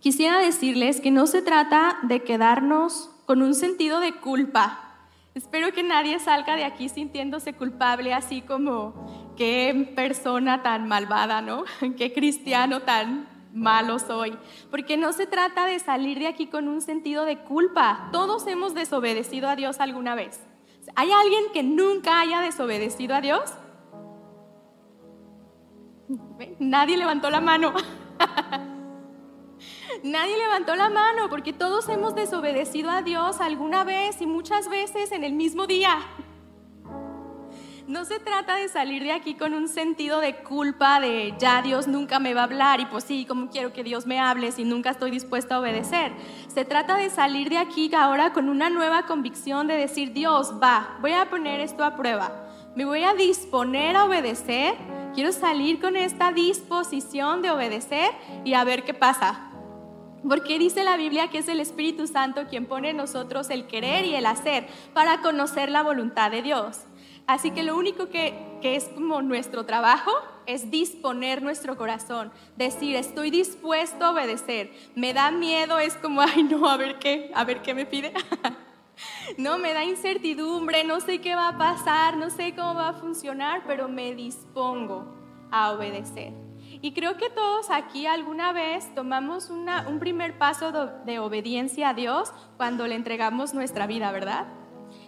Quisiera 0.00 0.38
decirles 0.38 1.02
que 1.02 1.10
no 1.10 1.26
se 1.26 1.42
trata 1.42 1.98
de 2.04 2.22
quedarnos 2.22 3.10
con 3.26 3.42
un 3.42 3.52
sentido 3.54 4.00
de 4.00 4.14
culpa. 4.14 4.96
Espero 5.34 5.72
que 5.72 5.82
nadie 5.82 6.20
salga 6.20 6.56
de 6.56 6.64
aquí 6.64 6.88
sintiéndose 6.88 7.52
culpable 7.52 8.14
así 8.14 8.40
como 8.40 9.29
qué 9.40 9.90
persona 9.96 10.62
tan 10.62 10.86
malvada, 10.86 11.40
¿no? 11.40 11.64
Qué 11.96 12.12
cristiano 12.12 12.82
tan 12.82 13.26
malo 13.54 13.98
soy. 13.98 14.36
Porque 14.70 14.98
no 14.98 15.14
se 15.14 15.26
trata 15.26 15.64
de 15.64 15.78
salir 15.78 16.18
de 16.18 16.26
aquí 16.26 16.48
con 16.48 16.68
un 16.68 16.82
sentido 16.82 17.24
de 17.24 17.38
culpa. 17.38 18.10
Todos 18.12 18.46
hemos 18.46 18.74
desobedecido 18.74 19.48
a 19.48 19.56
Dios 19.56 19.80
alguna 19.80 20.14
vez. 20.14 20.40
¿Hay 20.94 21.10
alguien 21.10 21.44
que 21.54 21.62
nunca 21.62 22.20
haya 22.20 22.42
desobedecido 22.42 23.14
a 23.14 23.22
Dios? 23.22 23.50
Nadie 26.58 26.98
levantó 26.98 27.30
la 27.30 27.40
mano. 27.40 27.72
Nadie 30.04 30.36
levantó 30.36 30.76
la 30.76 30.90
mano 30.90 31.30
porque 31.30 31.54
todos 31.54 31.88
hemos 31.88 32.14
desobedecido 32.14 32.90
a 32.90 33.00
Dios 33.00 33.40
alguna 33.40 33.84
vez 33.84 34.20
y 34.20 34.26
muchas 34.26 34.68
veces 34.68 35.12
en 35.12 35.24
el 35.24 35.32
mismo 35.32 35.66
día. 35.66 35.98
No 37.90 38.04
se 38.04 38.20
trata 38.20 38.54
de 38.54 38.68
salir 38.68 39.02
de 39.02 39.10
aquí 39.10 39.34
con 39.34 39.52
un 39.52 39.66
sentido 39.66 40.20
de 40.20 40.36
culpa 40.36 41.00
de 41.00 41.34
ya 41.40 41.60
Dios 41.60 41.88
nunca 41.88 42.20
me 42.20 42.34
va 42.34 42.42
a 42.42 42.44
hablar 42.44 42.78
y 42.78 42.86
pues 42.86 43.02
sí, 43.02 43.26
¿cómo 43.26 43.50
quiero 43.50 43.72
que 43.72 43.82
Dios 43.82 44.06
me 44.06 44.20
hable 44.20 44.52
si 44.52 44.62
nunca 44.62 44.90
estoy 44.90 45.10
dispuesta 45.10 45.56
a 45.56 45.58
obedecer? 45.58 46.12
Se 46.46 46.64
trata 46.64 46.96
de 46.96 47.10
salir 47.10 47.48
de 47.48 47.58
aquí 47.58 47.92
ahora 47.92 48.32
con 48.32 48.48
una 48.48 48.70
nueva 48.70 49.06
convicción 49.06 49.66
de 49.66 49.74
decir, 49.74 50.12
Dios, 50.12 50.54
va, 50.62 50.98
voy 51.00 51.14
a 51.14 51.28
poner 51.28 51.58
esto 51.58 51.82
a 51.82 51.96
prueba, 51.96 52.30
me 52.76 52.84
voy 52.84 53.02
a 53.02 53.14
disponer 53.14 53.96
a 53.96 54.04
obedecer, 54.04 54.76
quiero 55.12 55.32
salir 55.32 55.80
con 55.80 55.96
esta 55.96 56.30
disposición 56.30 57.42
de 57.42 57.50
obedecer 57.50 58.12
y 58.44 58.54
a 58.54 58.62
ver 58.62 58.84
qué 58.84 58.94
pasa. 58.94 59.50
Porque 60.22 60.60
dice 60.60 60.84
la 60.84 60.96
Biblia 60.96 61.26
que 61.26 61.38
es 61.38 61.48
el 61.48 61.58
Espíritu 61.58 62.06
Santo 62.06 62.46
quien 62.48 62.66
pone 62.66 62.90
en 62.90 62.98
nosotros 62.98 63.50
el 63.50 63.66
querer 63.66 64.04
y 64.04 64.14
el 64.14 64.26
hacer 64.26 64.68
para 64.94 65.22
conocer 65.22 65.72
la 65.72 65.82
voluntad 65.82 66.30
de 66.30 66.42
Dios. 66.42 66.82
Así 67.26 67.50
que 67.52 67.62
lo 67.62 67.76
único 67.76 68.08
que, 68.08 68.34
que, 68.60 68.76
es 68.76 68.84
como 68.88 69.22
nuestro 69.22 69.64
trabajo 69.64 70.10
es 70.46 70.70
disponer 70.70 71.42
nuestro 71.42 71.76
corazón, 71.76 72.32
decir, 72.56 72.96
estoy 72.96 73.30
dispuesto 73.30 74.04
a 74.04 74.10
obedecer. 74.10 74.72
Me 74.94 75.14
da 75.14 75.30
miedo, 75.30 75.78
es 75.78 75.94
como, 75.96 76.20
ay 76.22 76.42
no, 76.42 76.68
a 76.68 76.76
ver 76.76 76.98
qué, 76.98 77.30
a 77.34 77.44
ver 77.44 77.62
qué 77.62 77.74
me 77.74 77.86
pide. 77.86 78.12
no, 79.38 79.58
me 79.58 79.72
da 79.72 79.84
incertidumbre, 79.84 80.84
no 80.84 81.00
sé 81.00 81.20
qué 81.20 81.34
va 81.34 81.48
a 81.48 81.58
pasar, 81.58 82.16
no 82.16 82.30
sé 82.30 82.54
cómo 82.54 82.74
va 82.74 82.90
a 82.90 82.94
funcionar, 82.94 83.62
pero 83.66 83.88
me 83.88 84.14
dispongo 84.14 85.06
a 85.50 85.72
obedecer. 85.72 86.32
Y 86.82 86.92
creo 86.92 87.16
que 87.16 87.28
todos 87.30 87.70
aquí 87.70 88.06
alguna 88.06 88.52
vez 88.52 88.94
tomamos 88.94 89.50
un 89.50 89.98
primer 89.98 90.38
paso 90.38 90.72
de 91.04 91.18
obediencia 91.18 91.90
a 91.90 91.94
Dios 91.94 92.32
cuando 92.56 92.86
le 92.86 92.94
entregamos 92.94 93.52
nuestra 93.52 93.86
vida, 93.86 94.10
¿verdad? 94.12 94.46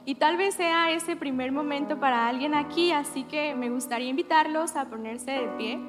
Y 0.04 0.16
tal 0.16 0.36
vez 0.36 0.54
sea 0.54 0.90
ese 0.90 1.14
primer 1.16 1.52
momento 1.52 2.00
para 2.00 2.28
alguien 2.28 2.54
aquí, 2.54 2.92
así 2.92 3.24
que 3.24 3.54
me 3.54 3.70
gustaría 3.70 4.08
invitarlos 4.08 4.76
a 4.76 4.86
ponerse 4.86 5.30
de 5.30 5.48
pie. 5.56 5.80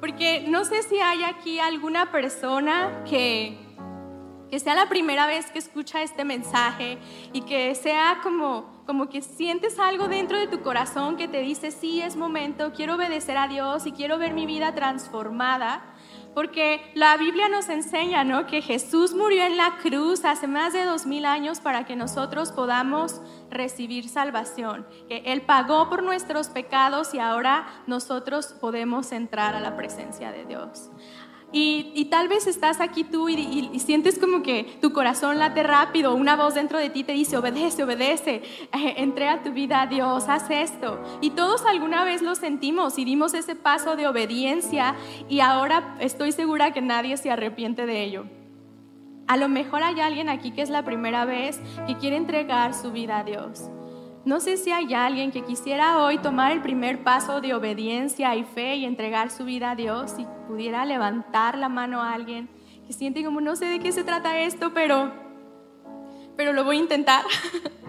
Porque 0.00 0.44
no 0.48 0.64
sé 0.64 0.82
si 0.82 0.98
hay 1.00 1.22
aquí 1.24 1.58
alguna 1.58 2.12
persona 2.12 3.04
que, 3.08 3.58
que 4.50 4.60
sea 4.60 4.74
la 4.74 4.88
primera 4.88 5.26
vez 5.26 5.50
que 5.50 5.58
escucha 5.58 6.02
este 6.02 6.24
mensaje 6.24 6.98
y 7.32 7.40
que 7.40 7.74
sea 7.74 8.20
como 8.22 8.74
como 8.86 9.08
que 9.08 9.22
sientes 9.22 9.78
algo 9.78 10.08
dentro 10.08 10.38
de 10.38 10.46
tu 10.46 10.60
corazón 10.60 11.16
que 11.16 11.26
te 11.26 11.40
dice, 11.40 11.70
sí, 11.70 12.02
es 12.02 12.16
momento, 12.16 12.72
quiero 12.72 12.96
obedecer 12.96 13.36
a 13.36 13.48
Dios 13.48 13.86
y 13.86 13.92
quiero 13.92 14.18
ver 14.18 14.34
mi 14.34 14.46
vida 14.46 14.74
transformada. 14.74 15.93
Porque 16.34 16.90
la 16.94 17.16
Biblia 17.16 17.48
nos 17.48 17.68
enseña 17.68 18.24
¿no? 18.24 18.46
que 18.46 18.60
Jesús 18.60 19.14
murió 19.14 19.44
en 19.44 19.56
la 19.56 19.76
cruz 19.82 20.24
hace 20.24 20.46
más 20.46 20.72
de 20.72 20.84
dos 20.84 21.06
mil 21.06 21.24
años 21.24 21.60
para 21.60 21.84
que 21.84 21.94
nosotros 21.96 22.50
podamos 22.50 23.20
recibir 23.50 24.08
salvación. 24.08 24.86
Que 25.08 25.18
Él 25.26 25.42
pagó 25.42 25.88
por 25.88 26.02
nuestros 26.02 26.48
pecados 26.48 27.14
y 27.14 27.20
ahora 27.20 27.66
nosotros 27.86 28.54
podemos 28.60 29.12
entrar 29.12 29.54
a 29.54 29.60
la 29.60 29.76
presencia 29.76 30.32
de 30.32 30.44
Dios. 30.44 30.90
Y, 31.56 32.06
tal 32.10 32.26
vez 32.26 32.48
estás 32.48 32.80
aquí 32.80 33.04
tú 33.04 33.28
y, 33.28 33.78
sientes 33.78 34.18
como 34.18 34.42
que 34.42 34.76
tu 34.80 34.92
corazón 34.92 35.38
late 35.38 35.62
rápido, 35.62 36.12
una 36.12 36.34
voz 36.34 36.54
dentro 36.54 36.80
de 36.80 36.90
ti 36.90 37.04
te 37.04 37.12
dice, 37.12 37.36
obedece, 37.36 37.84
obedece, 37.84 38.42
eh, 38.72 38.94
entrega 38.96 39.40
tu 39.44 39.52
vida 39.52 39.82
a 39.82 39.86
Dios, 39.86 40.28
haz 40.28 40.50
esto. 40.50 41.00
Y 41.20 41.30
todos 41.30 41.64
alguna 41.64 42.04
vez 42.04 42.22
lo 42.22 42.34
sentimos 42.34 42.98
y 42.98 43.04
dimos 43.04 43.34
ese 43.34 43.54
paso 43.54 43.94
de 43.94 44.08
obediencia 44.08 44.96
y 45.28 45.38
ahora 45.38 45.96
estoy 46.00 46.32
segura 46.32 46.72
que 46.72 46.80
nadie 46.80 47.16
se 47.16 47.30
arrepiente 47.30 47.86
de 47.86 48.02
ello. 48.02 48.24
A 49.28 49.36
lo 49.36 49.48
mejor 49.48 49.84
hay 49.84 50.00
alguien 50.00 50.28
aquí 50.28 50.50
que 50.50 50.62
es 50.62 50.70
la 50.70 50.84
primera 50.84 51.24
vez 51.24 51.60
que 51.86 51.96
quiere 51.96 52.16
entregar 52.16 52.74
su 52.74 52.90
vida 52.90 53.18
a 53.18 53.22
Dios. 53.24 53.70
No 54.24 54.40
sé 54.40 54.56
si 54.56 54.70
hay 54.70 54.94
alguien 54.94 55.30
que 55.30 55.44
quisiera 55.44 55.98
hoy 55.98 56.16
tomar 56.16 56.52
el 56.52 56.62
primer 56.62 57.02
paso 57.02 57.42
de 57.42 57.52
obediencia 57.52 58.34
y 58.34 58.44
fe 58.44 58.76
y 58.76 58.86
entregar 58.86 59.30
su 59.30 59.44
vida 59.44 59.72
a 59.72 59.76
Dios, 59.76 60.12
si 60.12 60.26
pudiera 60.48 60.86
levantar 60.86 61.58
la 61.58 61.68
mano 61.68 62.02
a 62.02 62.14
alguien 62.14 62.48
que 62.86 62.94
siente 62.94 63.22
como 63.22 63.42
no 63.42 63.54
sé 63.54 63.66
de 63.66 63.80
qué 63.80 63.92
se 63.92 64.02
trata 64.02 64.38
esto, 64.38 64.72
pero 64.72 65.12
pero 66.36 66.52
lo 66.52 66.64
voy 66.64 66.78
a 66.78 66.80
intentar. 66.80 67.24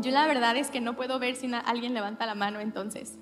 Yo 0.00 0.12
la 0.12 0.26
verdad 0.28 0.56
es 0.56 0.70
que 0.70 0.80
no 0.80 0.94
puedo 0.94 1.18
ver 1.18 1.34
si 1.34 1.50
alguien 1.52 1.92
levanta 1.92 2.24
la 2.24 2.36
mano 2.36 2.60
entonces. 2.60 3.18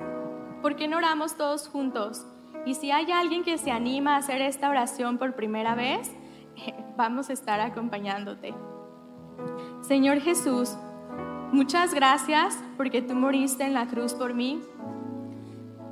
¿Por 0.61 0.76
qué 0.76 0.88
no 0.88 0.98
oramos 0.98 1.37
todos 1.38 1.68
juntos? 1.68 2.26
Y 2.66 2.74
si 2.74 2.90
hay 2.90 3.11
alguien 3.12 3.44
que 3.44 3.57
se 3.57 3.70
anima 3.70 4.14
a 4.14 4.18
hacer 4.18 4.42
esta 4.42 4.68
oración 4.68 5.16
por 5.16 5.35
primera 5.35 5.74
vez, 5.74 6.12
vamos 6.98 7.31
a 7.31 7.33
estar 7.33 7.61
acompañándote. 7.61 8.55
Señor 9.87 10.18
Jesús, 10.18 10.77
muchas 11.53 11.94
gracias 11.94 12.61
porque 12.77 13.03
tú 13.03 13.14
moriste 13.14 13.62
en 13.62 13.72
la 13.72 13.87
cruz 13.87 14.14
por 14.14 14.35
mí. 14.35 14.61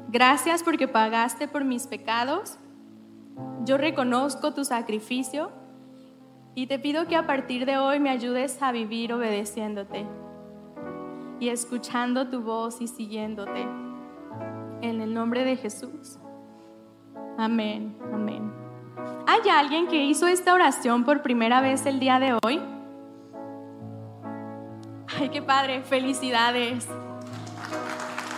Gracias 0.09 0.65
porque 0.65 0.89
pagaste 0.89 1.47
por 1.47 1.65
mis 1.65 1.87
pecados. 1.87 2.59
Yo 3.65 3.79
reconozco 3.79 4.53
tu 4.53 4.65
sacrificio 4.65 5.53
y 6.57 6.67
te 6.67 6.81
pido 6.81 7.07
que 7.07 7.15
a 7.15 7.25
partir 7.29 7.67
de 7.67 7.79
hoy 7.79 8.01
me 8.01 8.11
ayudes 8.11 8.61
a 8.63 8.73
vivir 8.73 9.13
obedeciéndote 9.13 10.05
y 11.39 11.49
escuchando 11.51 12.27
tu 12.27 12.41
voz 12.41 12.81
y 12.81 12.89
siguiéndote. 12.89 13.63
En 14.83 15.03
el 15.03 15.15
nombre 15.15 15.45
de 15.45 15.55
Jesús. 15.55 16.19
Amén, 17.39 17.97
amén. 18.13 18.53
¿Hay 19.29 19.49
alguien 19.49 19.87
que 19.87 20.05
hizo 20.05 20.27
esta 20.27 20.53
oración 20.53 21.05
por 21.05 21.23
primera 21.23 21.61
vez 21.61 21.87
el 21.87 22.01
día 22.01 22.19
de 22.19 22.37
hoy? 22.43 22.74
Ay, 25.07 25.29
qué 25.29 25.43
padre, 25.43 25.83
felicidades. 25.83 26.87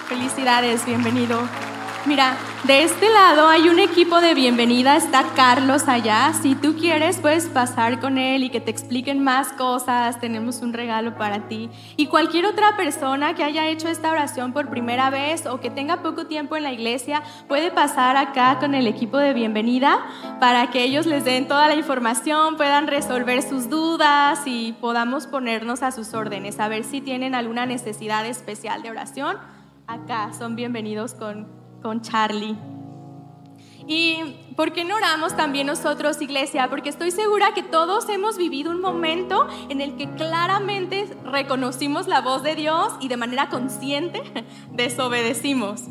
Felicidades, 0.09 0.85
bienvenido. 0.85 1.41
Mira, 2.07 2.37
de 2.63 2.85
este 2.85 3.11
lado 3.11 3.49
hay 3.49 3.69
un 3.69 3.81
equipo 3.81 4.21
de 4.21 4.33
bienvenida, 4.33 4.95
está 4.97 5.25
Carlos 5.35 5.89
allá. 5.89 6.33
Si 6.41 6.55
tú 6.55 6.77
quieres, 6.77 7.19
puedes 7.19 7.47
pasar 7.47 7.99
con 7.99 8.17
él 8.17 8.45
y 8.45 8.51
que 8.51 8.61
te 8.61 8.71
expliquen 8.71 9.25
más 9.25 9.49
cosas. 9.49 10.21
Tenemos 10.21 10.63
un 10.63 10.73
regalo 10.73 11.17
para 11.17 11.49
ti. 11.49 11.69
Y 11.97 12.07
cualquier 12.07 12.47
otra 12.47 12.77
persona 12.77 13.35
que 13.35 13.43
haya 13.43 13.67
hecho 13.67 13.89
esta 13.89 14.13
oración 14.13 14.53
por 14.53 14.71
primera 14.71 15.11
vez 15.11 15.47
o 15.47 15.59
que 15.59 15.69
tenga 15.69 16.05
poco 16.05 16.27
tiempo 16.27 16.55
en 16.55 16.63
la 16.63 16.73
iglesia, 16.73 17.25
puede 17.49 17.73
pasar 17.73 18.17
acá 18.17 18.61
con 18.61 18.77
el 18.77 18.87
equipo 18.87 19.19
de 19.19 19.35
bienvenida 19.35 19.99
para 20.39 20.71
que 20.71 20.85
ellos 20.85 21.07
les 21.07 21.25
den 21.25 21.49
toda 21.49 21.67
la 21.67 21.75
información, 21.75 22.57
puedan 22.57 22.87
resolver 22.87 23.43
sus 23.43 23.69
dudas 23.69 24.43
y 24.47 24.75
podamos 24.81 25.27
ponernos 25.27 25.83
a 25.83 25.91
sus 25.91 26.15
órdenes, 26.15 26.61
a 26.61 26.69
ver 26.69 26.85
si 26.85 27.01
tienen 27.01 27.35
alguna 27.35 27.67
necesidad 27.67 28.25
especial 28.27 28.83
de 28.83 28.91
oración. 28.91 29.39
Acá 29.89 30.31
son 30.39 30.55
bienvenidos 30.55 31.13
con 31.15 31.56
con 31.83 32.01
Charlie. 32.01 32.57
¿Y 33.89 34.19
por 34.57 34.73
qué 34.73 34.85
no 34.85 34.97
oramos 34.97 35.37
también 35.37 35.69
nosotros, 35.69 36.21
iglesia? 36.21 36.69
Porque 36.69 36.89
estoy 36.89 37.13
segura 37.13 37.55
que 37.55 37.63
todos 37.63 38.09
hemos 38.09 38.37
vivido 38.37 38.73
un 38.73 38.81
momento 38.81 39.47
en 39.69 39.81
el 39.81 39.97
que 39.97 40.11
claramente 40.11 41.09
reconocimos 41.25 42.09
la 42.09 42.21
voz 42.21 42.43
de 42.43 42.57
Dios 42.57 42.95
y 43.01 43.09
de 43.09 43.17
manera 43.17 43.49
consciente 43.49 44.23
desobedecimos. 44.73 45.83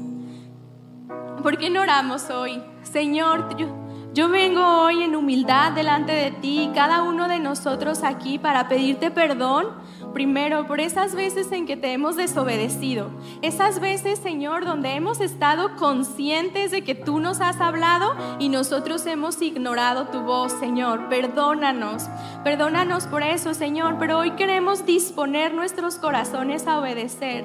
¿Por 1.41 1.57
qué 1.57 1.69
no 1.69 1.81
oramos 1.81 2.29
hoy? 2.29 2.61
Señor, 2.81 3.55
yo, 3.55 3.67
yo 4.13 4.29
vengo 4.29 4.61
hoy 4.83 5.03
en 5.03 5.15
humildad 5.15 5.71
delante 5.71 6.11
de 6.11 6.31
ti, 6.31 6.71
cada 6.73 7.03
uno 7.03 7.29
de 7.29 7.39
nosotros 7.39 8.03
aquí, 8.03 8.39
para 8.39 8.67
pedirte 8.67 9.09
perdón 9.09 9.67
primero 10.15 10.65
por 10.65 10.79
esas 10.79 11.13
veces 11.13 11.51
en 11.51 11.65
que 11.65 11.75
te 11.75 11.91
hemos 11.91 12.15
desobedecido, 12.15 13.09
esas 13.41 13.81
veces, 13.81 14.17
Señor, 14.17 14.63
donde 14.63 14.91
hemos 14.91 15.19
estado 15.19 15.75
conscientes 15.75 16.71
de 16.71 16.85
que 16.85 16.95
tú 16.95 17.19
nos 17.19 17.41
has 17.41 17.59
hablado 17.59 18.15
y 18.39 18.47
nosotros 18.47 19.05
hemos 19.07 19.41
ignorado 19.41 20.07
tu 20.07 20.21
voz, 20.21 20.53
Señor. 20.53 21.09
Perdónanos, 21.09 22.07
perdónanos 22.45 23.07
por 23.07 23.23
eso, 23.23 23.53
Señor, 23.53 23.97
pero 23.99 24.19
hoy 24.19 24.31
queremos 24.31 24.85
disponer 24.85 25.53
nuestros 25.53 25.97
corazones 25.97 26.65
a 26.65 26.79
obedecer. 26.79 27.43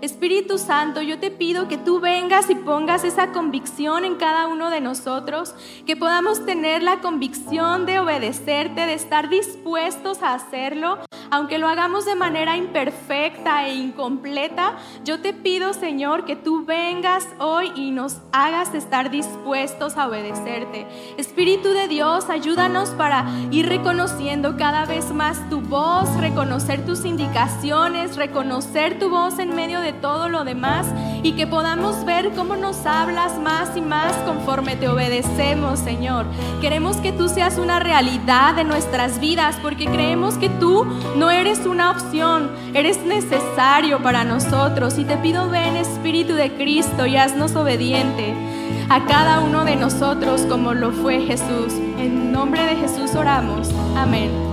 Espíritu 0.00 0.58
Santo, 0.58 1.02
yo 1.02 1.18
te 1.18 1.32
pido 1.32 1.66
que 1.66 1.76
tú 1.76 1.98
vengas 1.98 2.50
y 2.50 2.54
pongas 2.54 3.02
esa 3.02 3.32
convicción 3.32 4.04
en 4.04 4.14
cada 4.14 4.46
uno 4.46 4.70
de 4.70 4.80
nosotros, 4.80 5.56
que 5.86 5.96
podamos 5.96 6.46
tener 6.46 6.84
la 6.84 7.00
convicción 7.00 7.84
de 7.84 7.98
obedecerte, 7.98 8.86
de 8.86 8.94
estar 8.94 9.28
dispuestos 9.28 10.22
a 10.22 10.34
hacerlo, 10.34 10.98
aunque 11.32 11.58
lo 11.58 11.66
hagamos 11.66 12.04
de 12.04 12.11
manera 12.14 12.56
imperfecta 12.56 13.66
e 13.66 13.74
incompleta, 13.74 14.76
yo 15.04 15.20
te 15.20 15.32
pido, 15.32 15.72
Señor, 15.72 16.24
que 16.24 16.36
tú 16.36 16.64
vengas 16.64 17.26
hoy 17.38 17.72
y 17.76 17.90
nos 17.90 18.18
hagas 18.32 18.74
estar 18.74 19.10
dispuestos 19.10 19.96
a 19.96 20.08
obedecerte. 20.08 20.86
Espíritu 21.16 21.70
de 21.70 21.88
Dios, 21.88 22.30
ayúdanos 22.30 22.90
para 22.90 23.26
ir 23.50 23.68
reconociendo 23.68 24.56
cada 24.56 24.84
vez 24.84 25.12
más 25.12 25.48
tu 25.50 25.60
voz, 25.60 26.08
reconocer 26.18 26.84
tus 26.84 27.04
indicaciones, 27.04 28.16
reconocer 28.16 28.98
tu 28.98 29.10
voz 29.10 29.38
en 29.38 29.54
medio 29.54 29.80
de 29.80 29.92
todo 29.92 30.28
lo 30.28 30.44
demás 30.44 30.86
y 31.22 31.32
que 31.32 31.46
podamos 31.46 32.04
ver 32.04 32.30
cómo 32.34 32.56
nos 32.56 32.84
hablas 32.86 33.38
más 33.38 33.76
y 33.76 33.80
más 33.80 34.12
conforme 34.24 34.76
te 34.76 34.88
obedecemos, 34.88 35.78
Señor. 35.78 36.26
Queremos 36.60 36.96
que 36.96 37.12
tú 37.12 37.28
seas 37.28 37.58
una 37.58 37.78
realidad 37.78 38.54
de 38.54 38.64
nuestras 38.64 39.20
vidas 39.20 39.56
porque 39.62 39.86
creemos 39.86 40.36
que 40.36 40.48
tú 40.48 40.84
no 41.16 41.30
eres 41.30 41.66
una 41.66 41.90
eres 42.74 43.02
necesario 43.04 44.02
para 44.02 44.24
nosotros 44.24 44.98
y 44.98 45.04
te 45.04 45.16
pido 45.16 45.48
ven 45.48 45.76
Espíritu 45.76 46.34
de 46.34 46.52
Cristo 46.52 47.06
y 47.06 47.16
haznos 47.16 47.56
obediente 47.56 48.34
a 48.88 49.04
cada 49.06 49.40
uno 49.40 49.64
de 49.64 49.76
nosotros 49.76 50.42
como 50.42 50.74
lo 50.74 50.92
fue 50.92 51.20
Jesús. 51.20 51.72
En 51.98 52.32
nombre 52.32 52.64
de 52.64 52.76
Jesús 52.76 53.14
oramos. 53.14 53.70
Amén. 53.96 54.51